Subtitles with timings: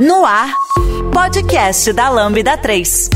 [0.00, 0.54] No ar,
[1.12, 3.10] podcast da Lambda 3.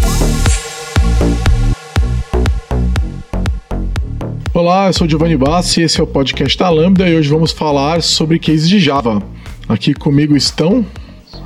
[4.53, 8.02] Olá, eu sou Giovanni Bassi, esse é o podcast da Lambda e hoje vamos falar
[8.02, 9.23] sobre cases de Java.
[9.66, 10.84] Aqui comigo estão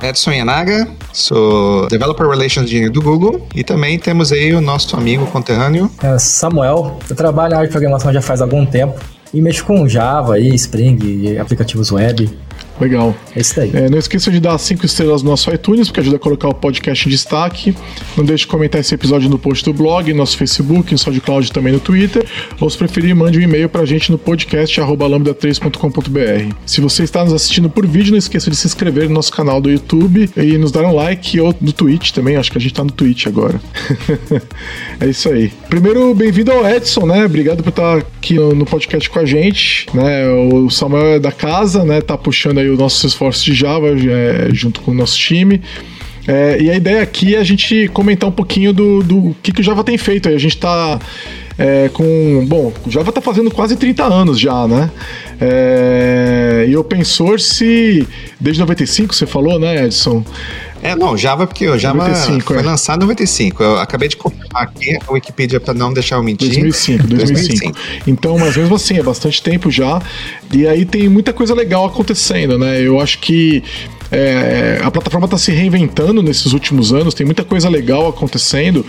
[0.03, 5.25] Edson Yanaga, sou Developer Relations Engineer do Google e também temos aí o nosso amigo
[5.27, 5.89] conterrâneo.
[6.03, 8.99] É Samuel, eu trabalho na área de programação já faz algum tempo
[9.33, 12.29] e mexo com Java, e Spring e aplicativos web.
[12.79, 13.15] Legal.
[13.35, 13.71] É isso daí.
[13.73, 16.53] É, não esqueça de dar cinco estrelas no nosso iTunes, porque ajuda a colocar o
[16.53, 17.75] podcast em destaque.
[18.15, 21.73] Não deixe de comentar esse episódio no post do blog, nosso Facebook, no SoundCloud também
[21.73, 22.25] no Twitter.
[22.59, 26.55] Ou se preferir, mande um e-mail pra gente no podcast lambda3.com.br.
[26.65, 29.59] Se você está nos assistindo por vídeo, não esqueça de se inscrever no nosso canal
[29.59, 32.37] do YouTube e nos dar um like ou no Twitch também.
[32.37, 33.59] Acho que a gente tá no Twitch agora.
[34.99, 35.51] é isso aí.
[35.69, 37.25] Primeiro, bem-vindo ao Edson, né?
[37.25, 39.87] Obrigado por estar aqui no, no podcast com a gente.
[39.93, 40.27] Né?
[40.29, 42.01] O Samuel é da casa, né?
[42.01, 45.61] Tá puxando aí os nossos esforços de Java é, junto com o nosso time.
[46.27, 49.61] É, e a ideia aqui é a gente comentar um pouquinho do, do que, que
[49.61, 50.29] o Java tem feito.
[50.29, 50.99] A gente está
[51.57, 52.45] é, com.
[52.47, 54.89] Bom, o Java está fazendo quase 30 anos já, né?
[55.41, 58.07] É, e open source
[58.39, 60.23] desde 95, você falou, né, Edson?
[60.81, 62.61] É, não, Java, porque o Java 95, foi é.
[62.61, 63.63] lançado em 95.
[63.63, 66.49] Eu acabei de confirmar aqui a Wikipedia para não deixar eu mentir.
[66.49, 67.77] 2005, 2005, 2005.
[68.07, 70.01] Então, mas mesmo assim, é bastante tempo já.
[70.53, 72.81] E aí tem muita coisa legal acontecendo, né?
[72.81, 73.63] Eu acho que
[74.11, 78.85] é, a plataforma está se reinventando nesses últimos anos, tem muita coisa legal acontecendo,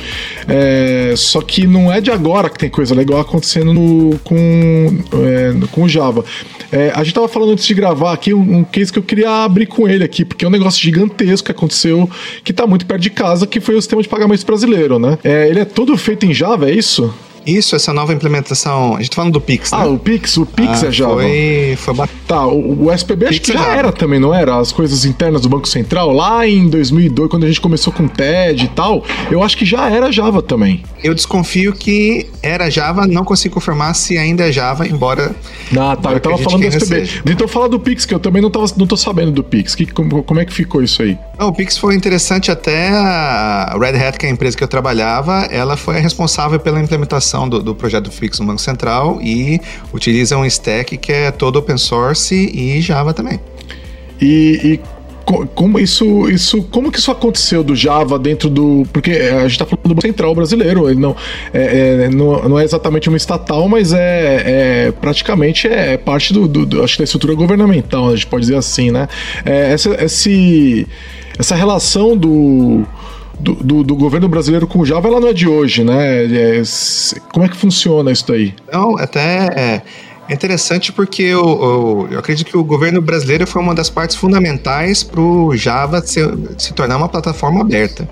[0.49, 5.67] é, só que não é de agora que tem coisa legal acontecendo no, com, é,
[5.71, 6.25] com o Java.
[6.73, 9.45] É, a gente estava falando antes de gravar aqui um, um, case que eu queria
[9.45, 12.09] abrir com ele aqui, porque é um negócio gigantesco que aconteceu,
[12.45, 15.19] que está muito perto de casa, que foi o sistema de pagamentos brasileiro, né?
[15.25, 17.13] É, ele é todo feito em Java, é isso?
[17.47, 18.97] Isso, essa nova implementação.
[18.97, 19.79] A gente tá falando do Pix, né?
[19.81, 21.15] Ah, o Pix, o Pix ah, é Java.
[21.15, 21.95] Foi, foi
[22.27, 23.77] Tá, o, o SPB Pix acho que é já Java.
[23.77, 24.57] era também, não era?
[24.57, 28.65] As coisas internas do Banco Central, lá em 2002, quando a gente começou com TED
[28.65, 30.83] e tal, eu acho que já era Java também.
[31.03, 35.35] Eu desconfio que era Java, não consigo confirmar se ainda é Java, embora.
[35.77, 37.07] Ah, tá, eu tava falando do SPB.
[37.07, 37.23] Seja.
[37.27, 39.75] Então fala do Pix, que eu também não, tava, não tô sabendo do Pix.
[39.75, 41.19] Que, como, como é que ficou isso aí?
[41.39, 44.69] Não, o Pix foi interessante até a Red Hat, que é a empresa que eu
[44.69, 49.61] trabalhava, ela foi a responsável pela implementação do, do projeto fixo no Banco Central e
[49.93, 53.41] utiliza um stack que é todo open source e Java também.
[54.21, 54.81] E, e
[55.55, 59.65] como isso, isso, como que isso aconteceu do Java dentro do, porque a gente está
[59.65, 61.15] falando do Banco Central brasileiro, ele não
[61.53, 66.49] é, é, não, não, é exatamente uma estatal, mas é, é praticamente é parte do,
[66.49, 69.09] do, do, acho da estrutura governamental, a gente pode dizer assim, né?
[69.45, 70.87] É, essa, esse,
[71.39, 72.85] essa relação do
[73.41, 76.25] do, do, do, governo brasileiro com Java, ela não é de hoje, né?
[76.25, 76.63] É,
[77.33, 78.55] como é que funciona isso daí?
[78.73, 79.83] Não, até é,
[80.29, 84.17] é interessante porque eu, eu, eu, acredito que o governo brasileiro foi uma das partes
[84.17, 86.21] fundamentais para o Java se,
[86.59, 88.09] se tornar uma plataforma aberta.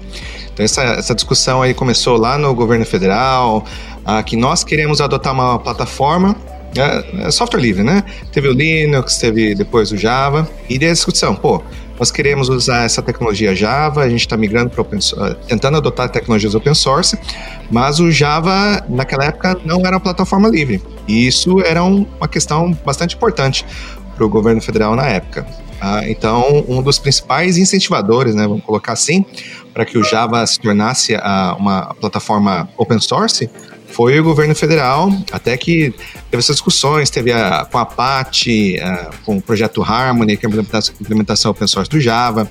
[0.53, 3.65] Então essa, essa discussão aí começou lá no governo federal,
[4.05, 6.35] ah, que nós queremos adotar uma plataforma
[6.77, 8.03] é, é, software livre, né?
[8.33, 11.63] Teve o Linux, teve depois o Java, e daí a discussão, pô,
[11.99, 16.09] nós queremos usar essa tecnologia Java, a gente está migrando para open source, tentando adotar
[16.09, 17.19] tecnologias open source,
[17.71, 20.83] mas o Java naquela época não era uma plataforma livre.
[21.07, 23.67] E isso era um, uma questão bastante importante
[24.15, 25.47] para o governo federal na época.
[25.81, 29.25] Ah, então, um dos principais incentivadores, né, vamos colocar assim,
[29.73, 31.15] para que o Java se tornasse
[31.57, 33.49] uma plataforma open source
[33.91, 35.93] foi o governo federal, até que
[36.31, 40.53] teve essas discussões, teve a, com a a, com o projeto Harmony, que é a
[41.01, 42.49] implementação, open source do Java,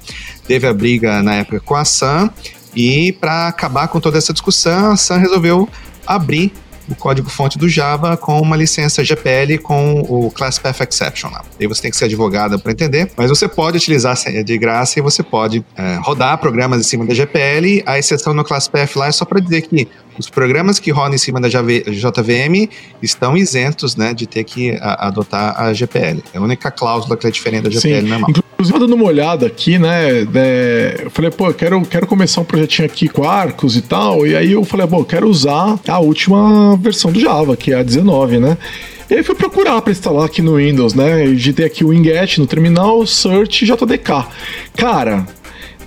[0.48, 2.30] teve a briga na época com a Sun,
[2.76, 5.70] e para acabar com toda essa discussão, a Sun resolveu
[6.06, 6.52] abrir
[6.90, 11.44] o código-fonte do Java com uma licença GPL com o Class Path Exception lá.
[11.60, 15.02] Aí você tem que ser advogado para entender, mas você pode utilizar de graça e
[15.02, 17.84] você pode é, rodar programas em cima da GPL.
[17.86, 19.88] A exceção no Class Path lá é só para dizer que
[20.18, 22.70] os programas que rodam em cima da JVM
[23.02, 26.24] estão isentos né, de ter que a, adotar a GPL.
[26.34, 28.08] É a única cláusula que é diferente da GPL Sim.
[28.08, 28.30] normal.
[28.30, 30.24] Inclusive, dando uma olhada aqui, né?
[30.26, 34.26] né eu falei, pô, eu quero, quero começar um projetinho aqui com Arcos e tal.
[34.26, 37.84] E aí eu falei, bom, quero usar a última versão do Java, que é a
[37.84, 38.58] 19, né?
[39.10, 41.28] E aí fui procurar para instalar aqui no Windows, né?
[41.28, 44.28] Digitei aqui o Winget no terminal, search JDK.
[44.76, 45.26] Cara,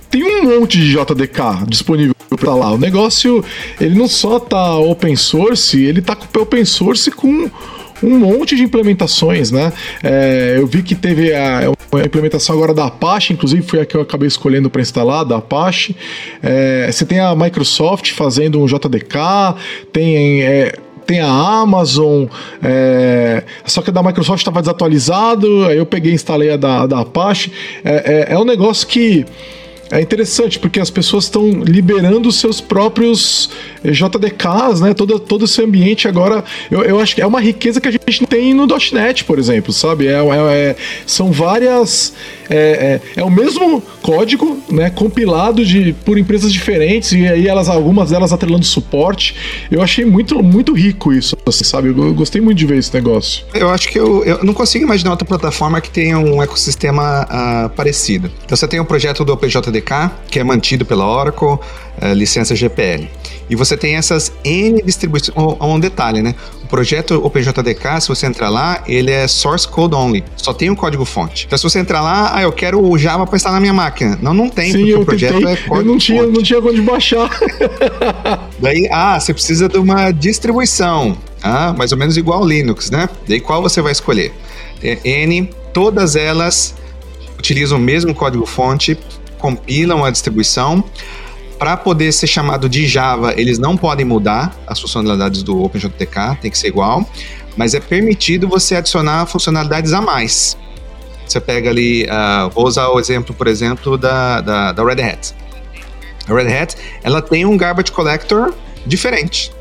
[0.09, 2.73] tem um monte de JDK disponível para lá.
[2.73, 3.45] O negócio,
[3.79, 7.49] ele não só tá open source, ele tá com open source com
[8.03, 9.71] um monte de implementações, né?
[10.01, 13.95] É, eu vi que teve a, a, implementação agora da Apache, inclusive foi a que
[13.95, 15.95] eu acabei escolhendo para instalar, da Apache.
[16.41, 19.55] É, você tem a Microsoft fazendo um JDK,
[19.93, 20.41] tem.
[20.41, 20.73] É,
[21.03, 22.25] tem a Amazon,
[22.63, 26.85] é, só que a da Microsoft estava desatualizado, aí eu peguei e instalei a da,
[26.85, 27.51] da Apache.
[27.83, 29.25] É, é, é um negócio que
[29.91, 33.49] é interessante porque as pessoas estão liberando seus próprios
[33.83, 34.93] eh, JDKs, né?
[34.93, 36.43] Todo, todo esse ambiente agora.
[36.69, 39.73] Eu, eu acho que é uma riqueza que a gente tem no .NET, por exemplo,
[39.73, 40.07] sabe?
[40.07, 42.13] É, é, é são várias.
[42.49, 44.89] É, é, é, o mesmo código, né?
[44.89, 49.35] Compilado de, por empresas diferentes e aí elas, algumas delas atrelando suporte.
[49.69, 51.89] Eu achei muito, muito rico isso, assim, sabe?
[51.89, 53.45] Eu, eu gostei muito de ver esse negócio.
[53.53, 57.69] Eu acho que eu, eu não consigo imaginar outra plataforma que tenha um ecossistema uh,
[57.69, 58.31] parecido.
[58.45, 59.80] Então você tem um projeto do OpenJDK,
[60.29, 61.59] que é mantido pela Oracle, uh,
[62.13, 63.09] licença GPL.
[63.49, 65.35] E você tem essas N distribuições.
[65.37, 66.33] Um, um detalhe, né?
[66.63, 70.23] O projeto OpenJDK, se você entrar lá, ele é source code only.
[70.37, 71.45] Só tem o um código fonte.
[71.45, 74.17] Então, se você entrar lá, ah, eu quero o Java para instalar na minha máquina.
[74.21, 75.53] Não, não tem, Sim, porque o projeto tentei.
[75.53, 76.33] é código eu não tinha, fonte.
[76.33, 77.29] não tinha onde baixar.
[78.57, 81.17] Daí, ah, você precisa de uma distribuição.
[81.43, 83.09] Ah, mais ou menos igual ao Linux, né?
[83.27, 84.31] Daí qual você vai escolher?
[84.81, 86.75] N, todas elas
[87.37, 88.97] utilizam o mesmo código fonte,
[89.41, 90.83] compilam a distribuição.
[91.57, 96.49] Para poder ser chamado de Java, eles não podem mudar as funcionalidades do OpenJDK, tem
[96.49, 97.07] que ser igual,
[97.57, 100.57] mas é permitido você adicionar funcionalidades a mais.
[101.27, 105.33] Você pega ali, uh, vou usar o exemplo, por exemplo, da, da, da, Red Hat.
[106.27, 108.53] A Red Hat, ela tem um garbage collector
[108.85, 109.51] diferente,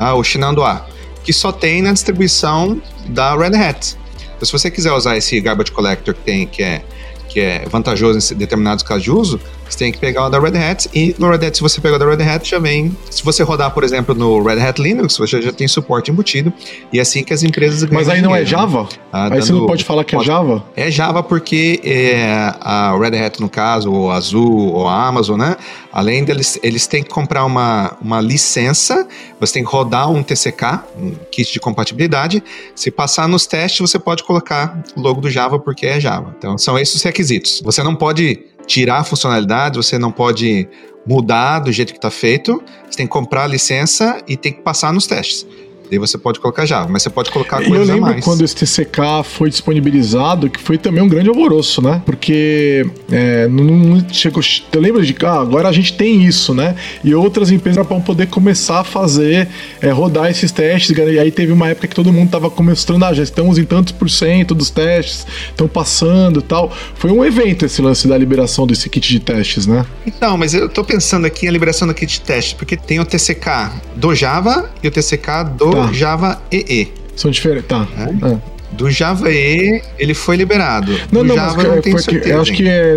[0.00, 0.86] uh, o Shenandoah,
[1.24, 3.96] que só tem na distribuição da Red Hat.
[4.36, 6.82] Então, se você quiser usar esse garbage collector que tem, que é
[7.30, 9.40] que é vantajoso em determinados casos de uso,
[9.70, 11.98] você tem que pegar o da Red Hat e no Red Hat, se você pegar
[11.98, 12.96] da Red Hat, já vem.
[13.10, 16.52] Se você rodar, por exemplo, no Red Hat Linux, você já tem suporte embutido
[16.92, 17.94] e é assim que as empresas ganham.
[17.94, 18.88] Mas aí não é dinheiro, é Java?
[19.12, 20.64] Ah, aí você não pode falar que é Java?
[20.76, 25.38] É Java porque é, a Red Hat, no caso, ou a Azul, ou a Amazon,
[25.38, 25.56] né?
[25.92, 29.08] Além deles, eles têm que comprar uma, uma licença,
[29.40, 32.42] você tem que rodar um TCK, um kit de compatibilidade.
[32.74, 36.34] Se passar nos testes, você pode colocar o logo do Java porque é Java.
[36.38, 37.60] Então, são esses os requisitos.
[37.64, 38.40] Você não pode
[38.70, 40.68] tirar funcionalidade, você não pode
[41.04, 44.62] mudar do jeito que está feito, você tem que comprar a licença e tem que
[44.62, 45.44] passar nos testes.
[45.90, 49.24] Daí você pode colocar Java, mas você pode colocar coisas Eu lembro quando esse TCK
[49.24, 52.00] foi disponibilizado, que foi também um grande alvoroço, né?
[52.06, 54.40] Porque é, não, não chegou.
[54.72, 56.76] Eu lembro de que ah, agora a gente tem isso, né?
[57.02, 59.48] E outras empresas vão poder começar a fazer,
[59.82, 60.96] é, rodar esses testes.
[60.96, 63.92] E aí teve uma época que todo mundo estava começando, ah, já estamos em tantos
[63.92, 66.72] por cento dos testes, estão passando tal.
[66.94, 69.84] Foi um evento esse lance da liberação desse kit de testes, né?
[70.06, 73.04] Então, mas eu tô pensando aqui a liberação do kit de testes, porque tem o
[73.04, 75.79] TCK do Java e o TCK do tá.
[75.92, 76.92] Java EE.
[77.16, 77.86] São diferentes, tá.
[77.98, 78.32] É?
[78.32, 78.60] É.
[78.72, 80.92] Do Java EE, ele foi liberado.
[81.10, 82.94] Não, do não, Java, mas não tenho certeza, eu acho que é,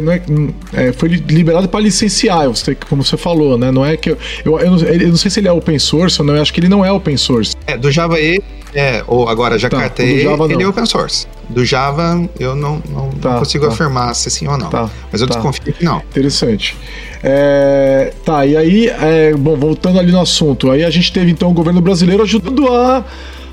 [0.74, 3.72] é, é foi liberado para licenciar, você, como você falou, né?
[3.72, 6.22] Não é que eu, eu, eu, não, eu, não, sei se ele é open source
[6.22, 7.56] ou não, eu acho que ele não é open source.
[7.66, 8.42] É, do Java E,
[8.74, 11.28] é, ou agora Jakarta tá, E, ele é open source.
[11.50, 13.72] Do Java, eu não, não, tá, não consigo tá.
[13.72, 14.70] afirmar se sim ou não.
[14.70, 15.36] Tá, mas eu tá.
[15.36, 15.98] desconfio que não.
[15.98, 16.76] Interessante.
[17.22, 21.50] É, tá, e aí, é, bom, voltando ali no assunto, aí a gente teve então
[21.50, 23.06] o governo brasileiro ajudando a,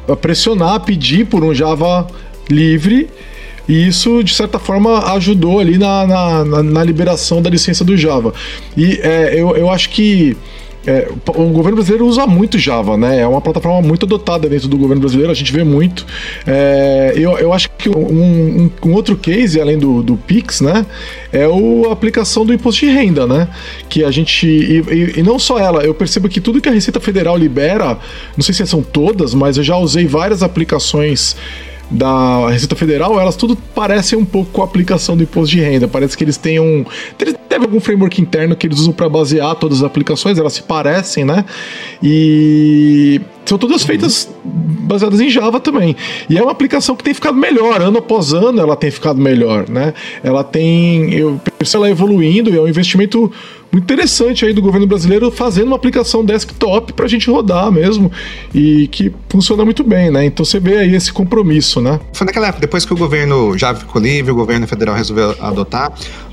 [0.08, 2.06] a pressionar, a pedir por um Java
[2.48, 3.08] livre.
[3.68, 7.96] E isso, de certa forma, ajudou ali na, na, na, na liberação da licença do
[7.96, 8.32] Java.
[8.76, 10.36] E é, eu, eu acho que
[10.86, 13.20] é, o governo brasileiro usa muito Java, né?
[13.20, 16.06] É uma plataforma muito adotada dentro do governo brasileiro, a gente vê muito.
[16.46, 20.86] É, eu, eu acho que um, um, outro case, além do, do Pix, né?
[21.32, 23.48] É a aplicação do imposto de renda, né?
[23.88, 24.46] Que a gente.
[24.46, 27.98] E, e, não só ela, eu percebo que tudo que a Receita Federal libera,
[28.36, 31.36] não sei se são todas, mas eu já usei várias aplicações
[31.90, 35.88] da Receita Federal, elas tudo parecem um pouco com a aplicação do imposto de renda.
[35.88, 36.84] Parece que eles têm um.
[37.48, 41.24] Deve algum framework interno que eles usam para basear todas as aplicações, elas se parecem,
[41.24, 41.44] né?
[42.00, 45.96] E são todas feitas baseadas em Java também.
[46.28, 49.68] E é uma aplicação que tem ficado melhor, ano após ano ela tem ficado melhor,
[49.68, 49.92] né?
[50.22, 51.12] Ela tem.
[51.12, 53.32] Eu percebo ela evoluindo, é um investimento
[53.72, 58.10] muito interessante aí do governo brasileiro fazendo uma aplicação desktop para a gente rodar mesmo
[58.52, 60.24] e que funciona muito bem, né?
[60.24, 62.00] Então você vê aí esse compromisso, né?
[62.12, 65.92] Foi naquela época, depois que o governo já ficou livre, o governo federal resolveu adotar,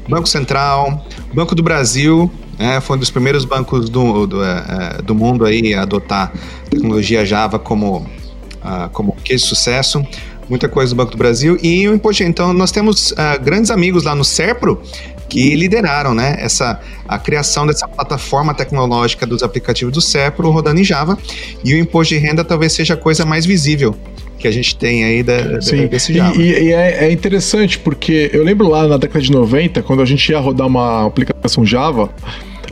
[0.10, 5.01] Banco Central, Banco do Brasil, é, foi um dos primeiros bancos do, do, é, é
[5.03, 6.34] do mundo aí a adotar
[6.70, 10.03] tecnologia Java como, uh, como case de sucesso
[10.50, 12.24] muita coisa do Banco do Brasil e imposto.
[12.24, 14.82] Então, nós temos uh, grandes amigos lá no Serpro
[15.30, 20.84] que lideraram né, essa, a criação dessa plataforma tecnológica dos aplicativos do Cepro rodando em
[20.84, 21.18] Java.
[21.64, 23.96] E o imposto de renda talvez seja a coisa mais visível
[24.38, 25.88] que a gente tem aí da, Sim.
[25.88, 26.36] desse Java.
[26.40, 30.06] E, e é, é, interessante porque eu lembro lá na década de 90, quando a
[30.06, 32.10] gente ia rodar uma aplicação Java,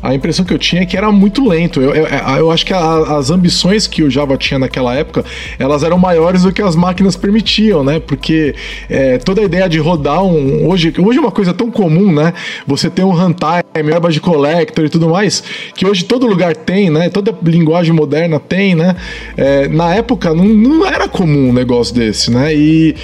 [0.06, 1.82] a impressão que eu tinha é que era muito lento.
[1.82, 2.06] Eu, eu,
[2.38, 5.26] eu acho que a, as ambições que o Java tinha naquela época,
[5.58, 8.00] elas eram maiores do que as máquinas permitiam, né?
[8.00, 8.54] Porque
[8.88, 10.68] é, toda a ideia de rodar um.
[10.68, 12.34] Hoje, hoje é uma coisa tão comum, né?
[12.68, 15.44] Você ter um runtime, aba de collector e tudo mais,
[15.76, 17.10] que hoje todo lugar tem, né?
[17.10, 18.96] Toda linguagem moderna tem, né?
[19.36, 22.54] É, na época não, não era comum um negócio desse, né?
[22.54, 22.96] E.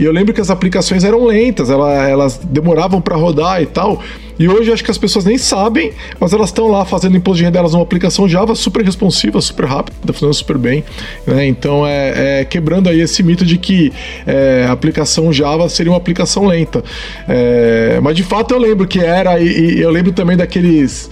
[0.00, 4.02] E eu lembro que as aplicações eram lentas, elas, elas demoravam para rodar e tal.
[4.38, 7.44] E hoje acho que as pessoas nem sabem, mas elas estão lá fazendo imposto de
[7.44, 10.82] renda delas numa aplicação Java super responsiva, super rápida, funcionando super bem.
[11.26, 11.46] Né?
[11.46, 13.92] Então é, é, quebrando aí esse mito de que
[14.26, 16.82] é, a aplicação Java seria uma aplicação lenta.
[17.28, 21.10] É, mas de fato eu lembro que era, e, e eu lembro também daqueles.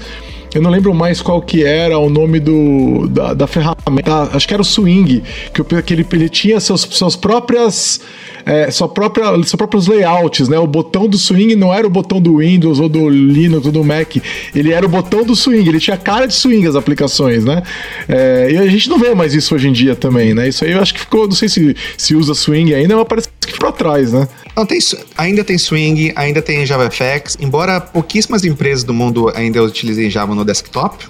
[0.54, 4.30] Eu não lembro mais qual que era o nome do, da, da ferramenta.
[4.32, 8.00] Acho que era o Swing, que, que ele, ele tinha seus, suas próprias
[8.48, 10.58] é, sua própria, seus próprios layouts, né?
[10.58, 13.84] O botão do swing não era o botão do Windows ou do Linux ou do
[13.84, 14.16] Mac,
[14.54, 17.62] ele era o botão do swing, ele tinha cara de swing as aplicações, né?
[18.08, 20.48] É, e a gente não vê mais isso hoje em dia também, né?
[20.48, 23.28] Isso aí eu acho que ficou, não sei se, se usa swing ainda, mas parece
[23.52, 24.28] ficou atrás, né?
[24.56, 24.78] Não, tem,
[25.16, 30.44] ainda tem swing, ainda tem JavaFX, embora pouquíssimas empresas do mundo ainda utilizem Java no
[30.44, 31.06] desktop,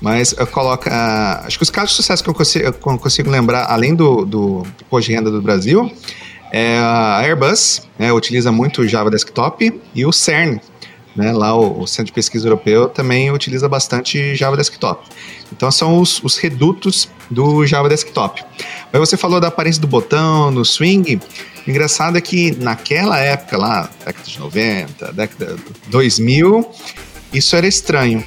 [0.00, 0.88] mas eu coloco.
[0.88, 4.24] Uh, acho que os casos de sucesso que eu consigo, eu consigo lembrar, além do,
[4.24, 4.62] do
[5.00, 5.90] de renda do Brasil,
[6.52, 10.58] é, a Airbus né, utiliza muito o Java Desktop e o CERN,
[11.14, 15.06] né, lá o, o, Centro de Pesquisa Europeu, também utiliza bastante Java Desktop.
[15.52, 18.42] Então são os, os redutos do Java Desktop.
[18.92, 21.20] Mas você falou da aparência do botão, no swing.
[21.66, 26.70] O engraçado é que naquela época lá, década de 90, década de 2000,
[27.32, 28.24] isso era estranho.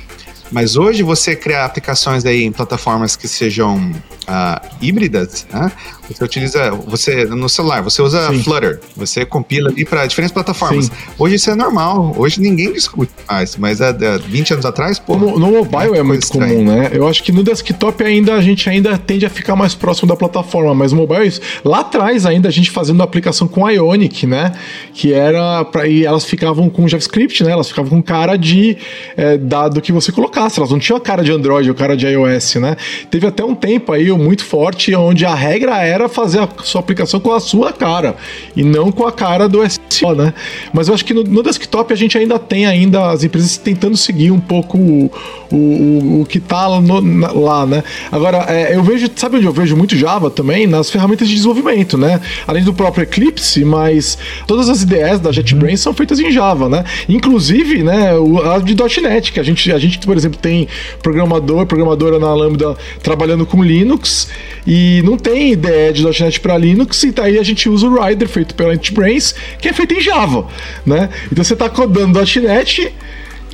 [0.54, 3.92] Mas hoje você criar aplicações aí em plataformas que sejam
[4.28, 5.72] uh, híbridas, né?
[6.08, 8.44] Você utiliza, você no celular, você usa Sim.
[8.44, 10.86] Flutter, você compila ali para diferentes plataformas.
[10.86, 10.92] Sim.
[11.18, 15.18] Hoje isso é normal, hoje ninguém discute mais, mas há, há 20 anos atrás, pô.
[15.18, 16.54] No, no mobile é, é muito estranha.
[16.54, 16.90] comum, né?
[16.94, 20.16] Eu acho que no desktop ainda a gente ainda tende a ficar mais próximo da
[20.16, 21.34] plataforma, mas mobile
[21.64, 24.52] lá atrás ainda a gente fazendo a aplicação com Ionic, né?
[24.94, 27.52] Que era para e elas ficavam com JavaScript, né?
[27.52, 28.78] Elas ficavam com cara de
[29.16, 30.12] é, dado que você
[30.58, 32.76] elas não tinham a cara de Android ou cara de iOS, né?
[33.10, 37.20] Teve até um tempo aí muito forte onde a regra era fazer a sua aplicação
[37.20, 38.16] com a sua cara
[38.56, 39.60] e não com a cara do
[39.90, 40.34] SEO, né?
[40.74, 43.96] Mas eu acho que no, no desktop a gente ainda tem ainda as empresas tentando
[43.98, 45.12] seguir um pouco o,
[45.52, 47.84] o, o que tá no, na, lá, né?
[48.12, 50.68] Agora, é, eu vejo, sabe onde eu vejo muito Java também?
[50.68, 52.20] Nas ferramentas de desenvolvimento, né?
[52.48, 56.84] Além do próprio Eclipse, mas todas as IDEs da JetBrains são feitas em Java, né?
[57.08, 58.12] Inclusive, né,
[58.54, 60.68] a de .NET, que a gente, a gente, por exemplo, tem
[61.02, 64.30] programador, programadora na Lambda trabalhando com Linux
[64.66, 68.28] e não tem IDE de .NET para Linux, e daí a gente usa o Rider
[68.28, 70.48] feito pela NetBrains, que é feito em Java,
[70.86, 71.10] né?
[71.32, 72.94] Então você está codando .NET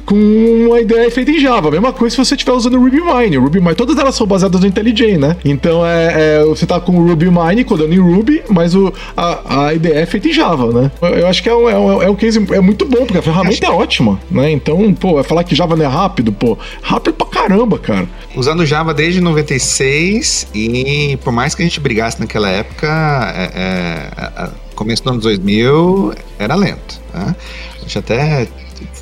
[0.10, 1.70] com uma ideia feita em Java.
[1.70, 3.38] Mesma coisa se você estiver usando o RubyMine.
[3.38, 5.38] O RubyMine, todas elas são baseadas no IntelliJ, né?
[5.46, 9.74] Então é, é, você tá com o RubyMine codando em Ruby, mas o, a, a
[9.76, 10.92] ideia é feita em Java, né?
[11.00, 13.22] Eu acho que é um, é um, é um case é muito bom, porque a
[13.22, 14.50] ferramenta é ótima, né?
[14.50, 18.08] Então, pô, é falar que Java não é rápido, pô, rápido pra caramba, cara.
[18.36, 22.88] Usando Java desde 96 e por mais que a gente brigasse naquela época,
[23.36, 27.36] é, é começo dos anos 2000 era lento, né?
[27.78, 28.48] A gente até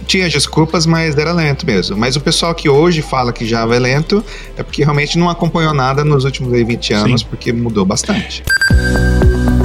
[0.05, 1.97] tinha desculpas, mas era lento mesmo.
[1.97, 4.23] Mas o pessoal que hoje fala que Java é lento
[4.55, 7.27] é porque realmente não acompanhou nada nos últimos 20 anos, Sim.
[7.29, 8.43] porque mudou bastante.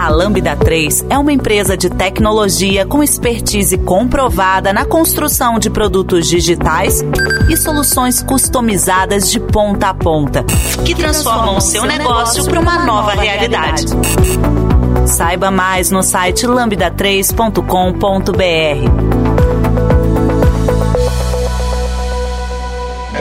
[0.02, 6.26] A Lambda 3 é uma empresa de tecnologia com expertise comprovada na construção de produtos
[6.26, 7.04] digitais
[7.48, 10.42] e soluções customizadas de ponta a ponta,
[10.84, 13.84] que transformam o seu negócio para uma nova realidade.
[15.06, 19.21] Saiba mais no site lambda3.com.br.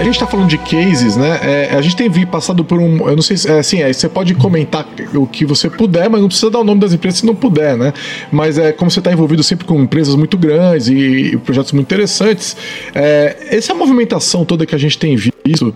[0.01, 1.39] A gente tá falando de cases, né?
[1.43, 3.07] É, a gente tem vi, passado por um.
[3.07, 3.47] Eu não sei se.
[3.47, 6.63] É, assim, é, você pode comentar o que você puder, mas não precisa dar o
[6.63, 7.93] nome das empresas se não puder, né?
[8.31, 10.95] Mas é como você está envolvido sempre com empresas muito grandes e,
[11.33, 12.57] e projetos muito interessantes.
[12.95, 15.75] É, essa movimentação toda que a gente tem visto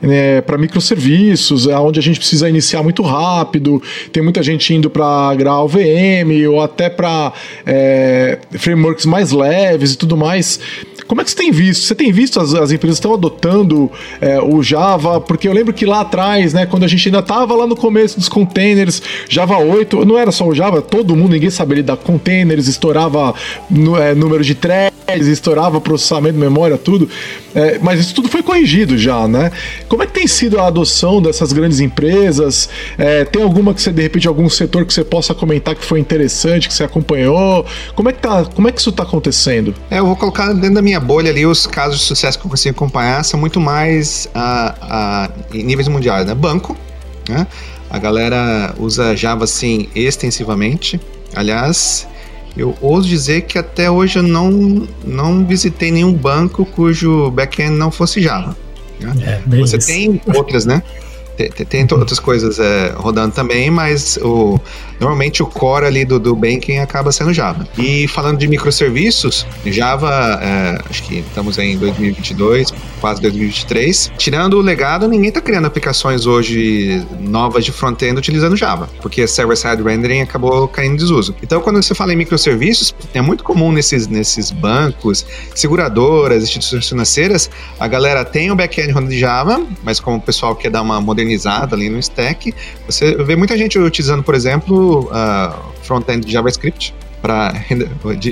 [0.00, 5.34] né, para microserviços, onde a gente precisa iniciar muito rápido, tem muita gente indo para
[5.34, 7.30] Graal VM ou até para
[7.66, 10.60] é, frameworks mais leves e tudo mais.
[11.06, 11.84] Como é que você tem visto?
[11.84, 15.20] Você tem visto as, as empresas estão adotando é, o Java?
[15.20, 18.18] Porque eu lembro que lá atrás, né, quando a gente ainda estava lá no começo
[18.18, 22.16] dos containers, Java 8, não era só o Java, todo mundo, ninguém sabia lidar com
[22.16, 23.34] containers, estourava
[24.00, 27.08] é, número de threads, estourava processamento memória, tudo.
[27.54, 29.50] É, mas isso tudo foi corrigido já, né?
[29.88, 32.68] Como é que tem sido a adoção dessas grandes empresas?
[32.98, 36.00] É, tem alguma que você, de repente, algum setor que você possa comentar que foi
[36.00, 37.64] interessante, que você acompanhou?
[37.94, 39.74] Como é que, tá, como é que isso está acontecendo?
[39.90, 42.46] É, eu vou colocar dentro da minha minha bolha ali, os casos de sucesso que
[42.46, 46.34] eu consigo acompanhar são muito mais a, a, em níveis mundiais, né?
[46.34, 46.76] Banco,
[47.28, 47.46] né?
[47.90, 51.00] A galera usa Java assim extensivamente.
[51.34, 52.06] Aliás,
[52.56, 57.90] eu ouso dizer que até hoje eu não, não visitei nenhum banco cujo back-end não
[57.90, 58.56] fosse Java.
[58.98, 59.40] Né?
[59.50, 59.86] É, Você isso.
[59.86, 60.82] tem outras, né?
[61.36, 64.58] Tem, tem, outras coisas é, rodando também, mas o,
[64.98, 67.68] normalmente o core ali do, do banking acaba sendo Java.
[67.78, 72.72] E falando de microserviços, Java, é, acho que estamos em 2022,
[73.06, 74.10] quase 2023.
[74.18, 79.80] Tirando o legado, ninguém está criando aplicações hoje novas de front-end utilizando Java, porque server-side
[79.80, 81.32] rendering acabou caindo em desuso.
[81.40, 87.48] Então, quando você fala em microserviços, é muito comum nesses, nesses bancos, seguradoras, instituições financeiras,
[87.78, 91.00] a galera tem o back-end rodando de Java, mas como o pessoal quer dar uma
[91.00, 92.52] modernizada ali no stack,
[92.86, 96.92] você vê muita gente utilizando, por exemplo, uh, front-end de JavaScript
[97.22, 97.54] para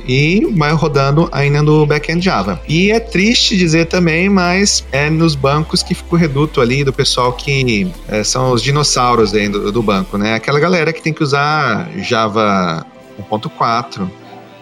[0.07, 2.61] e vai rodando ainda no back-end Java.
[2.69, 6.93] E é triste dizer também, mas é nos bancos que fica o reduto ali do
[6.93, 10.35] pessoal que é, são os dinossauros do, do banco, né?
[10.35, 12.87] Aquela galera que tem que usar Java
[13.31, 14.09] 1.4,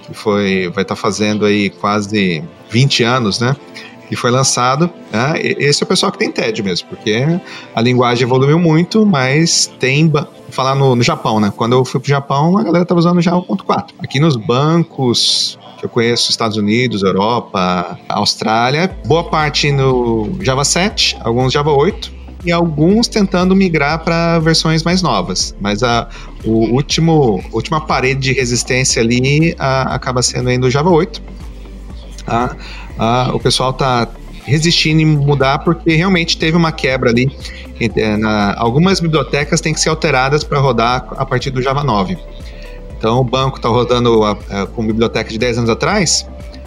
[0.07, 3.57] que foi vai estar tá fazendo aí quase 20 anos, né?
[4.13, 4.91] E foi lançado.
[5.11, 5.41] Né?
[5.59, 7.41] Esse é o pessoal que tem TED mesmo, porque
[7.75, 10.13] a linguagem evoluiu muito, mas tem.
[10.51, 11.51] Falar no, no Japão, né?
[11.57, 13.95] Quando eu fui pro Japão, a galera tava usando Java 1.4.
[14.01, 21.17] Aqui nos bancos, que eu conheço Estados Unidos, Europa, Austrália, boa parte no Java 7,
[21.25, 22.13] alguns Java 8
[22.45, 25.57] e alguns tentando migrar para versões mais novas.
[25.59, 26.07] Mas a
[26.45, 31.23] o último última parede de resistência ali a, acaba sendo ainda o Java 8.
[32.25, 32.57] Tá?
[32.99, 34.09] ah, o pessoal está
[34.45, 37.31] resistindo em mudar porque realmente teve uma quebra ali.
[37.81, 42.17] Eh, na, algumas bibliotecas têm que ser alteradas para rodar a partir do Java 9.
[42.97, 46.27] Então o banco está rodando a, a, com biblioteca de 10 anos atrás,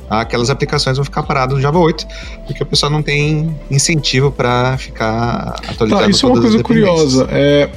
[0.09, 2.05] aquelas aplicações vão ficar paradas no Java 8,
[2.45, 6.03] porque o pessoal não tem incentivo para ficar atualizando.
[6.03, 7.27] Tá, isso é uma coisa curiosa.
[7.31, 7.69] É,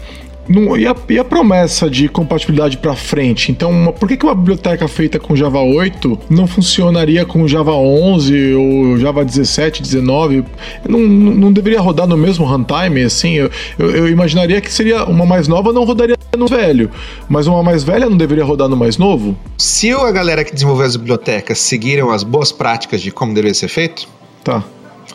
[0.49, 3.53] não, e, a, e, a, promessa de compatibilidade para frente?
[3.53, 7.73] Então, uma, por que, que uma biblioteca feita com Java 8 não funcionaria com Java
[7.73, 10.45] 11 ou Java 17, 19?
[10.89, 13.03] Não, não deveria rodar no mesmo runtime?
[13.03, 16.91] Assim, eu, eu, eu, imaginaria que seria uma mais nova não rodaria no velho,
[17.29, 19.37] mas uma mais velha não deveria rodar no mais novo?
[19.59, 23.69] Se a galera que desenvolveu as bibliotecas seguiram as boas práticas de como deveria ser
[23.69, 24.09] feito,
[24.43, 24.65] tá.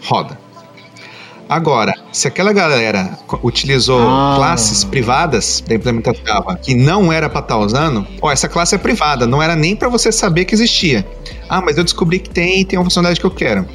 [0.03, 0.42] roda.
[1.53, 4.33] Agora, se aquela galera utilizou ah.
[4.37, 8.73] classes privadas da implementação Java que não era para estar tá usando, ó, essa classe
[8.73, 11.07] é privada, não era nem para você saber que existia.
[11.47, 13.67] Ah, mas eu descobri que tem e tem uma funcionalidade que eu quero.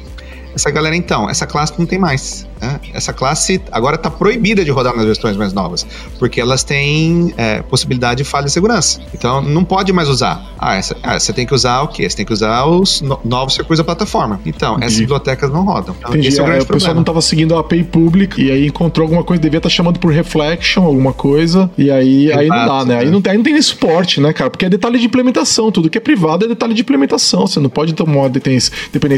[0.53, 2.45] Essa galera, então, essa classe não tem mais.
[2.61, 2.79] Né?
[2.93, 5.85] Essa classe agora está proibida de rodar nas versões mais novas,
[6.17, 8.99] porque elas têm é, possibilidade de falha de segurança.
[9.13, 10.53] Então, não pode mais usar.
[10.57, 12.09] Ah, essa, ah, você tem que usar o quê?
[12.09, 14.39] Você tem que usar os no, novos recursos da plataforma.
[14.45, 14.85] Então, Entendi.
[14.85, 15.95] essas bibliotecas não rodam.
[15.97, 16.27] Então, Entendi.
[16.27, 19.05] Esse é o, é, o pessoal não estava seguindo a API pública e aí encontrou
[19.05, 22.65] alguma coisa, devia estar tá chamando por reflection, alguma coisa, e aí, Exato, aí não
[22.65, 22.99] dá, né?
[22.99, 24.49] Aí, não tem, aí não tem nem suporte, né, cara?
[24.49, 25.71] Porque é detalhe de implementação.
[25.71, 27.47] Tudo que é privado é detalhe de implementação.
[27.47, 28.73] Você não pode tomar uma dependência.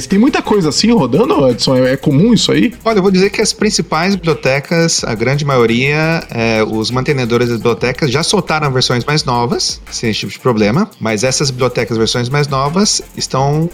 [0.08, 1.75] Tem muita coisa assim rodando, Edson?
[1.75, 2.73] É, é comum isso aí?
[2.86, 7.58] Olha, eu vou dizer que as principais bibliotecas, a grande maioria, é, os mantenedores das
[7.58, 12.30] bibliotecas já soltaram versões mais novas, sem esse tipo de problema, mas essas bibliotecas, versões
[12.30, 13.70] mais novas, estão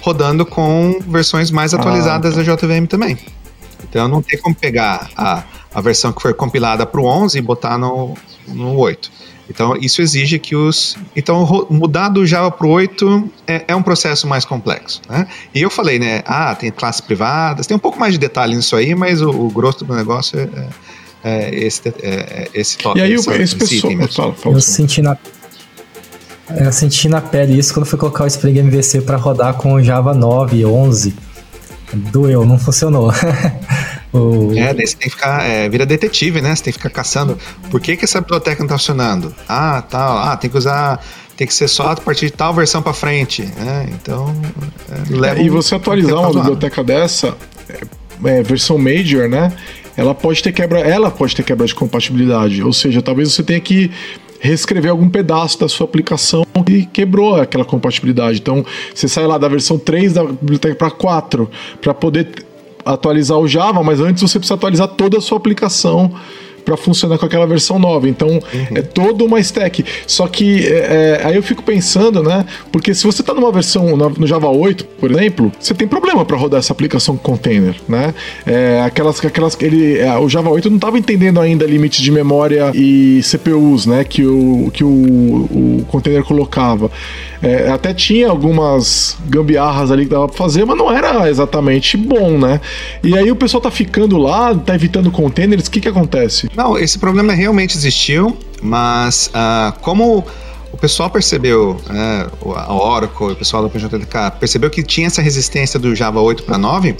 [0.00, 2.52] rodando com versões mais ah, atualizadas ah, tá.
[2.52, 3.18] da JVM também.
[3.82, 7.40] Então não tem como pegar a, a versão que foi compilada para o 11 e
[7.40, 8.14] botar no,
[8.48, 9.10] no 8.
[9.48, 10.96] Então, isso exige que os.
[11.14, 15.02] Então, mudar do Java para o 8 é, é, um processo mais complexo.
[15.08, 15.26] Né?
[15.54, 16.22] E eu falei, né?
[16.24, 19.50] Ah, tem classes privadas, tem um pouco mais de detalhe nisso aí, mas o, o
[19.50, 20.48] grosso do negócio é,
[21.22, 22.98] é, é esse, é, é esse toque.
[22.98, 24.34] E aí, esse, esse pessoal.
[24.34, 25.16] Fala, eu senti na.
[26.56, 29.82] Eu senti na pele isso quando fui colocar o Spring MVC para rodar com o
[29.82, 31.14] Java 9, 11.
[31.94, 33.10] Doeu, não funcionou.
[34.14, 34.52] O...
[34.56, 36.54] É, daí você tem que ficar, é, vira detetive, né?
[36.54, 37.36] Você tem que ficar caçando.
[37.70, 39.34] Por que, que essa biblioteca não tá funcionando?
[39.48, 40.18] Ah, tal.
[40.18, 41.04] Ah, tem que usar
[41.36, 43.42] tem que ser só a partir de tal versão para frente.
[43.42, 43.88] Né?
[43.90, 44.34] Então,
[44.88, 47.36] é, leva é, E você atualizar uma biblioteca dessa,
[47.68, 47.80] é,
[48.28, 49.52] é, versão major, né?
[49.96, 52.62] Ela pode ter quebra, ela pode ter quebra de compatibilidade.
[52.62, 53.90] Ou seja, talvez você tenha que
[54.40, 58.38] reescrever algum pedaço da sua aplicação e quebrou aquela compatibilidade.
[58.38, 61.50] Então, você sai lá da versão 3 da biblioteca para 4
[61.80, 62.44] para poder
[62.84, 66.12] atualizar o Java, mas antes você precisa atualizar toda a sua aplicação
[66.64, 68.08] para funcionar com aquela versão nova.
[68.08, 68.40] Então uhum.
[68.74, 69.84] é toda uma stack.
[70.06, 72.44] Só que é, é, aí eu fico pensando, né?
[72.72, 76.36] Porque se você está numa versão no Java 8, por exemplo, você tem problema para
[76.36, 78.14] rodar essa aplicação container, né?
[78.46, 82.72] É, aquelas, aquelas, ele, é, o Java 8 não estava entendendo ainda limites de memória
[82.74, 84.04] e CPUs, né?
[84.04, 86.90] Que o, que o, o container colocava.
[87.44, 92.38] É, até tinha algumas gambiarras ali que dava pra fazer, mas não era exatamente bom,
[92.38, 92.60] né?
[93.02, 96.48] E aí o pessoal tá ficando lá, tá evitando containers, o que que acontece?
[96.56, 100.24] Não, esse problema realmente existiu, mas uh, como
[100.72, 102.26] o pessoal percebeu, né,
[102.56, 106.56] a Oracle, o pessoal da PJTK percebeu que tinha essa resistência do Java 8 para
[106.56, 106.96] 9,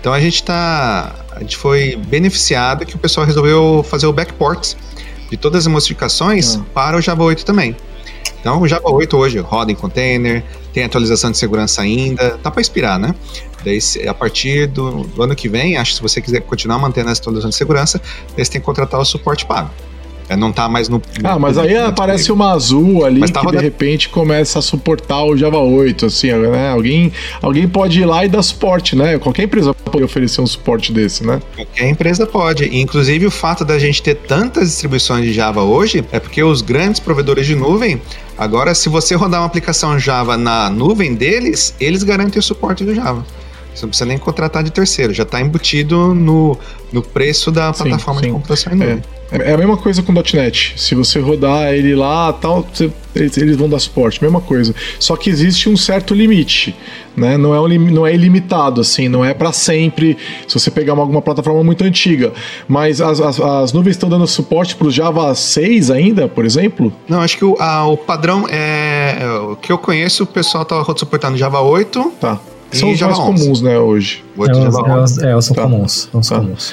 [0.00, 4.74] então a gente tá, a gente foi beneficiado que o pessoal resolveu fazer o backport
[5.30, 6.64] de todas as modificações ah.
[6.74, 7.76] para o Java 8 também.
[8.44, 12.60] Então o Java 8 hoje roda em container, tem atualização de segurança ainda, tá para
[12.60, 13.14] expirar, né?
[13.64, 17.08] Daí, a partir do, do, ano que vem, acho que se você quiser continuar mantendo
[17.08, 18.02] essa atualização de segurança,
[18.36, 19.70] você tem que contratar o suporte pago.
[20.28, 21.02] É, não tá mais no.
[21.22, 23.58] Ah, mas aí aparece uma azul ali tá que rodando...
[23.58, 26.70] de repente começa a suportar o Java 8, assim, né?
[26.70, 29.18] Alguém, alguém pode ir lá e dar suporte, né?
[29.18, 31.40] Qualquer empresa pode oferecer um suporte desse, né?
[31.54, 32.64] Qualquer empresa pode.
[32.76, 37.00] Inclusive, o fato da gente ter tantas distribuições de Java hoje é porque os grandes
[37.00, 38.00] provedores de nuvem,
[38.38, 42.94] agora, se você rodar uma aplicação Java na nuvem deles, eles garantem o suporte do
[42.94, 43.24] Java.
[43.74, 46.56] Você não precisa nem contratar de terceiro, já está embutido no,
[46.92, 48.32] no preço da plataforma sim, sim.
[48.32, 48.94] de computação em nuvem.
[48.94, 49.23] É.
[49.40, 50.74] É a mesma coisa com .NET.
[50.76, 54.72] Se você rodar ele lá, tal, você, eles, eles, vão dar suporte, mesma coisa.
[55.00, 56.74] Só que existe um certo limite,
[57.16, 57.36] né?
[57.36, 60.16] Não é, um, não é ilimitado, assim, não é para sempre.
[60.46, 62.32] Se você pegar uma, alguma plataforma muito antiga,
[62.68, 66.92] mas as, as, as nuvens estão dando suporte para o Java 6 ainda, por exemplo?
[67.08, 70.62] Não, acho que o, a, o padrão é, é o que eu conheço, o pessoal
[70.62, 72.12] está suportando Java 8.
[72.20, 72.38] Tá.
[72.70, 73.40] São os mais 11.
[73.40, 74.24] comuns, né, hoje.
[74.36, 75.62] 8 é, Java é, é, são tá.
[75.62, 76.08] comuns.
[76.12, 76.36] São tá.
[76.36, 76.72] comuns.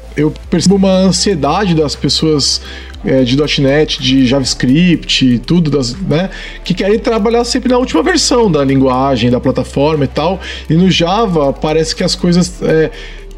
[0.15, 2.61] eu percebo uma ansiedade das pessoas
[3.03, 6.29] é, de .NET, de JavaScript, tudo, das, né?
[6.63, 10.39] Que querem trabalhar sempre na última versão da linguagem, da plataforma e tal.
[10.69, 12.91] E no Java parece que as coisas é,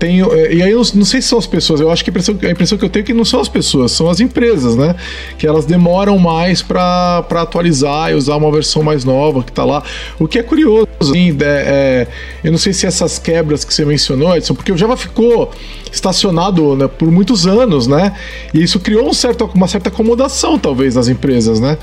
[0.04, 0.34] tenho.
[0.34, 2.38] É, e aí eu não sei se são as pessoas, eu acho que a impressão,
[2.42, 4.96] a impressão que eu tenho é que não são as pessoas, são as empresas, né?
[5.38, 9.82] Que elas demoram mais para atualizar e usar uma versão mais nova que está lá.
[10.20, 12.08] O que é curioso, assim, é, é,
[12.44, 15.52] eu não sei se essas quebras que você mencionou, Edson, porque o Java ficou
[15.92, 18.14] estacionado né, por muitos anos, né?
[18.54, 21.78] E isso criou um certo, uma certa acomodação, talvez, nas empresas, né?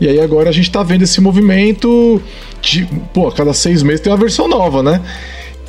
[0.00, 2.20] E aí agora a gente está vendo esse movimento
[2.60, 5.00] de, pô, a cada seis meses tem uma versão nova, né?